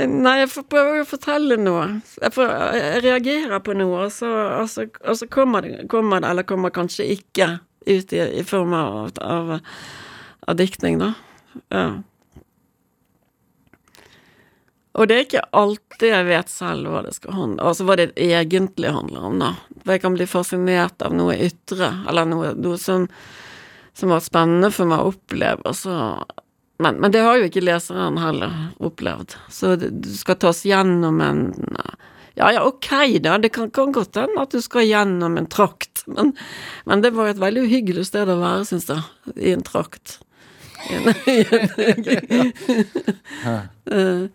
[0.21, 1.87] Nei, jeg får prøve å fortelle noe.
[2.21, 4.29] Jeg, får, jeg reagerer på noe, og så,
[4.61, 7.47] og så, og så kommer, det, kommer det, eller kommer kanskje ikke,
[7.89, 9.57] ut i, i form av, av,
[10.45, 11.11] av diktning, da.
[11.73, 11.85] Ja.
[14.99, 18.09] Og det er ikke alltid jeg vet selv hva det skal handle Altså hva det
[18.19, 19.53] egentlig handler om, da.
[19.85, 23.07] For jeg kan bli fascinert av noe ytre, eller noe, noe som,
[23.97, 25.95] som var spennende for meg å oppleve, så
[26.81, 29.35] men, men det har jo ikke leseren heller opplevd.
[29.53, 31.43] Så det, du skal tas gjennom en
[32.33, 36.01] Ja ja, ok da, det kan, kan godt hende at du skal gjennom en trakt,
[36.09, 36.31] men,
[36.89, 39.03] men det var et veldig uhyggelig sted å være, syns jeg,
[39.37, 40.17] i en trakt.
[40.89, 42.51] I en, i en,
[43.91, 44.25] Eh,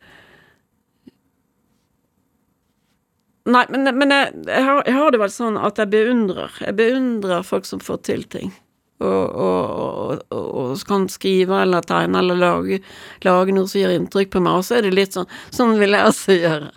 [3.46, 6.54] Nei, men, men jeg, jeg, har, jeg har det vel sånn at jeg beundrer.
[6.64, 8.50] Jeg beundrer folk som får til ting.
[8.96, 12.78] Og, og, og, og, kan skrive eller tegne eller lage,
[13.26, 14.58] lage noe som gjør inntrykk på meg.
[14.58, 16.70] Og så er det litt sånn Sånn vil jeg også gjøre.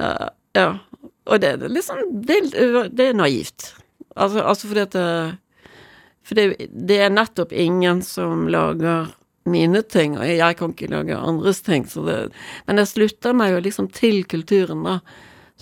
[0.00, 0.26] Uh,
[0.58, 0.68] ja.
[1.30, 2.40] Og det, det er liksom det,
[2.90, 3.70] det er naivt.
[4.12, 5.00] Altså, altså fordi at
[6.26, 9.14] For det, det er nettopp ingen som lager
[9.48, 12.18] mine ting, og jeg kan ikke lage andres ting, så det
[12.66, 15.00] Men jeg slutter meg jo liksom til kulturen, da.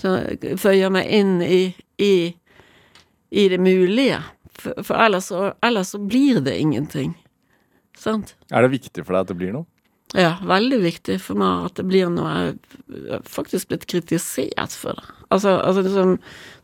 [0.00, 0.14] Så
[0.60, 1.62] føyer meg inn i,
[2.00, 2.14] i,
[3.30, 4.20] i det mulige.
[4.60, 7.12] For, for ellers, så, ellers så blir det ingenting.
[7.98, 8.34] Sant?
[8.50, 9.68] Er det viktig for deg at det blir noe?
[10.16, 14.98] Ja, veldig viktig for meg at det blir noe Jeg har faktisk blitt kritisert for
[14.98, 15.04] det.
[15.30, 16.06] Altså, altså det er så,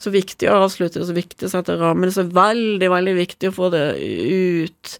[0.03, 3.71] så viktig å avslutte, så viktig å sette er så veldig, veldig viktig å få
[3.71, 4.97] det ut.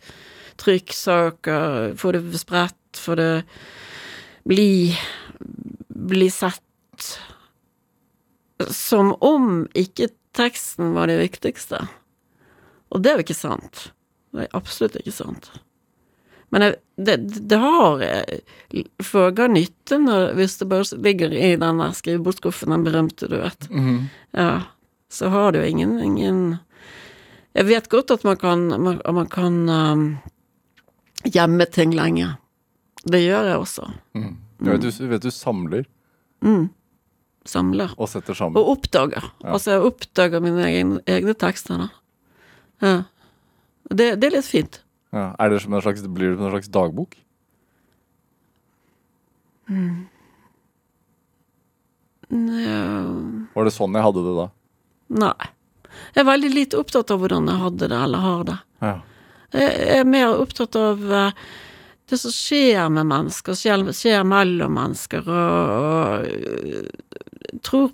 [0.63, 3.31] Trykksaker, få det spredt, få det
[4.47, 4.95] bli
[5.97, 6.63] bli sett.
[8.73, 11.83] Som om ikke teksten var det viktigste.
[12.93, 13.89] Og det er jo ikke sant.
[14.33, 15.51] Det er absolutt ikke sant.
[16.55, 17.17] Men jeg, det,
[17.51, 18.03] det har
[19.03, 23.67] føga nytte når, hvis det bare ligger i den der skrivebordsskuffen, den berømte, du vet.
[24.37, 24.53] Ja,
[25.13, 26.41] så har det jo ingen, ingen
[27.57, 30.07] Jeg vet godt at man kan, man, man kan um,
[31.25, 32.35] gjemme ting lenge.
[33.05, 33.87] Det gjør jeg også.
[34.15, 34.35] Mm.
[34.61, 35.87] Jeg vet, du, vet du samler
[36.45, 36.69] Mm.
[37.51, 37.93] Samler.
[37.97, 38.59] og setter sammen.
[38.61, 39.25] Og oppdager.
[39.45, 41.89] Altså, jeg oppdager mine egne, egne tekster, da.
[42.85, 42.97] Ja.
[43.89, 44.81] Det, det er litt fint.
[45.15, 45.31] Ja.
[45.41, 47.17] Er det som en slags, blir det som en slags dagbok?
[52.31, 53.03] Ja.
[53.55, 54.49] Var det sånn jeg hadde det da?
[55.23, 55.53] Nei.
[56.13, 58.57] Jeg er veldig lite opptatt av hvordan jeg hadde det, eller har det.
[58.83, 58.97] Ja.
[59.57, 61.47] Jeg er mer opptatt av eh,
[62.11, 66.27] det som skjer med mennesker, skjer, mellom mennesker, og, og
[67.67, 67.91] tror,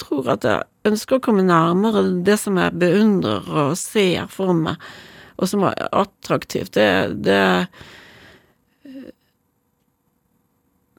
[0.00, 4.82] tror at jeg ønsker å komme nærmere det som jeg beundrer og ser for meg,
[5.36, 6.74] og som er attraktivt.
[6.76, 6.90] Det,
[7.26, 7.44] det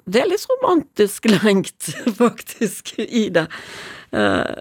[0.07, 3.43] Det er litt romantisk lengt, faktisk, i det.
[4.15, 4.55] Eh,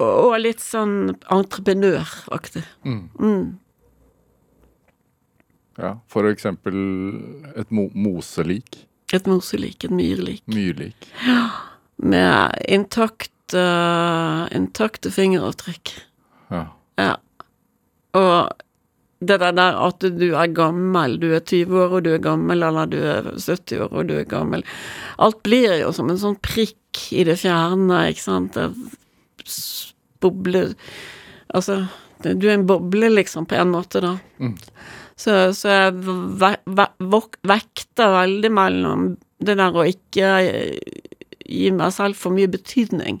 [0.00, 2.64] og, og litt sånn entreprenøraktig.
[2.82, 3.02] Mm.
[3.20, 3.44] Mm.
[5.78, 5.92] ja.
[6.10, 6.80] For eksempel
[7.54, 8.86] et mo moselik.
[9.16, 10.42] Et moselik, et myrlik.
[10.50, 11.08] Myrlik.
[11.96, 13.64] Med intakte,
[14.54, 15.94] intakte fingeravtrykk.
[16.54, 16.64] Ja.
[17.00, 17.14] Ja.
[18.18, 18.50] Og
[19.20, 22.62] det der, der at du er gammel, du er 20 år og du er gammel,
[22.64, 24.64] eller du er 70 år og du er gammel
[25.20, 28.56] Alt blir jo som en sånn prikk i det fjerne, ikke sant.
[28.56, 28.70] Det
[30.24, 30.70] boble...
[31.50, 31.82] Altså,
[32.22, 34.14] du er en boble, liksom, på en måte, da.
[34.40, 34.56] Mm.
[35.20, 35.96] Så, så jeg
[36.40, 36.86] ve ve
[37.44, 39.08] vekter veldig mellom
[39.44, 40.30] det der å ikke
[41.50, 43.20] gi meg selv for mye betydning.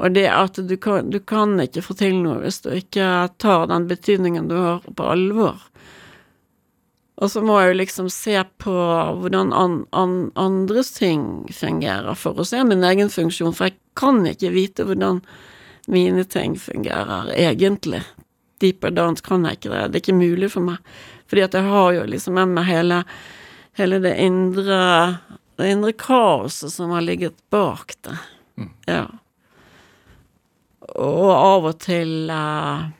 [0.00, 3.68] Og det at du kan, du kan ikke få til noe hvis du ikke tar
[3.70, 5.60] den betydningen du har, på alvor.
[7.22, 12.40] Og så må jeg jo liksom se på hvordan an, an, andres ting fungerer, for
[12.40, 15.20] å se min egen funksjon, for jeg kan ikke vite hvordan
[15.92, 18.02] mine ting fungerer, egentlig.
[18.62, 20.82] Deeper down kan jeg ikke det, det er ikke mulig for meg.
[21.32, 22.98] Fordi at jeg har jo liksom med meg hele,
[23.80, 24.80] hele det indre
[25.56, 28.16] det indre kaoset som har ligget bak det.
[28.84, 29.06] Ja.
[30.92, 32.90] Og av og til uh,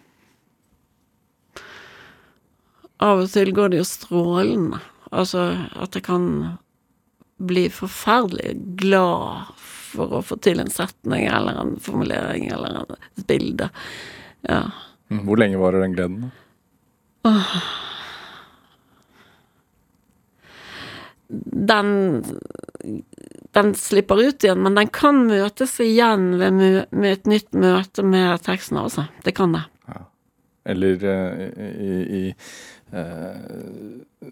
[3.02, 4.80] Av og til går det jo strålende.
[5.12, 5.44] Altså
[5.76, 6.26] at jeg kan
[7.42, 13.68] bli forferdelig glad for å få til en setning eller en formulering eller et bilde.
[14.48, 14.64] Ja.
[15.12, 16.30] Mm, Hvor lenge varer den gleden?
[17.26, 17.36] da?
[21.40, 21.92] Den
[23.52, 28.40] den slipper ut igjen, men den kan møtes igjen ved med et nytt møte med
[28.46, 29.06] teksten, altså.
[29.24, 29.66] Det kan det.
[30.64, 31.40] Eller uh,
[31.82, 32.22] i, i
[32.94, 34.30] uh,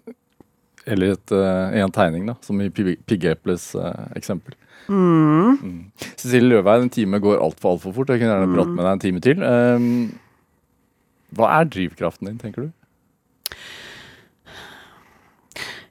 [0.85, 4.55] Eller et, uh, i en tegning, da, som i Pig- Piggeples eh, eksempel.
[4.89, 5.91] Mm.
[6.15, 8.09] Cecilie Løveid, en time går altfor altfor fort.
[8.09, 9.43] Jeg kunne gjerne pratet med deg en time til.
[9.45, 9.91] Um,
[11.37, 13.59] hva er drivkraften din, tenker du?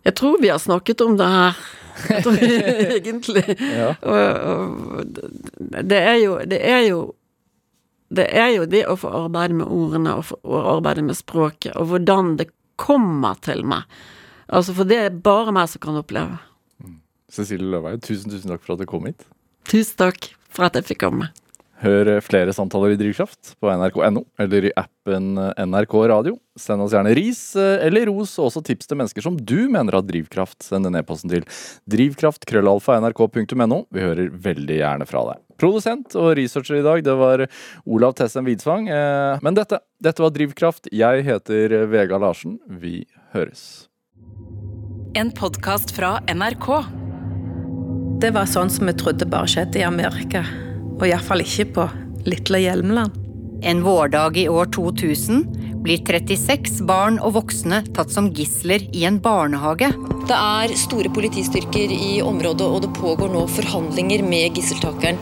[0.07, 1.63] Jeg tror vi har snakket om det her.
[2.09, 2.45] Jeg tror
[2.99, 3.45] egentlig.
[3.61, 3.91] Ja.
[4.01, 4.21] Og,
[4.51, 5.19] og
[5.85, 7.01] det er jo Det er jo
[8.11, 11.77] det er jo det å få arbeide med ordene og, få, og arbeide med språket,
[11.79, 13.85] og hvordan det kommer til meg.
[14.51, 16.41] Altså, for det er bare meg som kan oppleve.
[17.31, 19.23] Cecilie Løveid, tusen, tusen takk for at du kom hit.
[19.71, 21.31] Tusen takk for at jeg fikk komme.
[21.81, 26.35] Hør flere samtaler i Drivkraft på nrk.no eller i appen NRK Radio.
[26.61, 29.97] Send oss gjerne ris eh, eller ros, og også tips til mennesker som du mener
[29.97, 30.61] har drivkraft.
[30.67, 31.47] Send den e-posten til
[31.89, 33.81] drivkraft.krøllalfa.nrk.no.
[33.97, 35.41] Vi hører veldig gjerne fra deg.
[35.61, 37.47] Produsent og researcher i dag, det var
[37.89, 38.89] Olav Tessen Widsvang.
[38.93, 40.93] Eh, Men dette, dette var Drivkraft.
[40.93, 42.59] Jeg heter Vega Larsen.
[42.69, 43.87] Vi høres.
[45.17, 46.69] En podkast fra NRK.
[48.21, 50.45] Det var sånn som vi trodde bare skjedde i Amerika.
[51.01, 51.89] Og iallfall ikke på
[52.29, 53.17] lille Hjelmeland.
[53.65, 55.43] En vårdag i år 2000
[55.85, 59.89] blir 36 barn og voksne tatt som gisler i en barnehage.
[60.29, 65.21] Det er store politistyrker i området, og det pågår nå forhandlinger med gisseltakeren.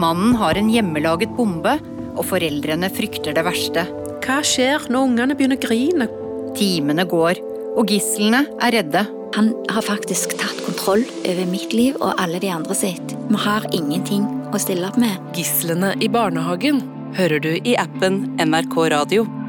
[0.00, 1.78] Mannen har en hjemmelaget bombe,
[2.14, 3.86] og foreldrene frykter det verste.
[4.24, 6.08] Hva skjer når ungene begynner å grine?
[6.54, 7.40] Timene går,
[7.74, 9.04] og gislene er redde.
[9.34, 13.16] Han har faktisk tatt kontroll over mitt liv og alle de andre sitt.
[13.26, 15.18] Vi har ingenting å stille opp med.
[15.36, 16.82] Gislene i barnehagen
[17.18, 19.43] hører du i appen NRK Radio.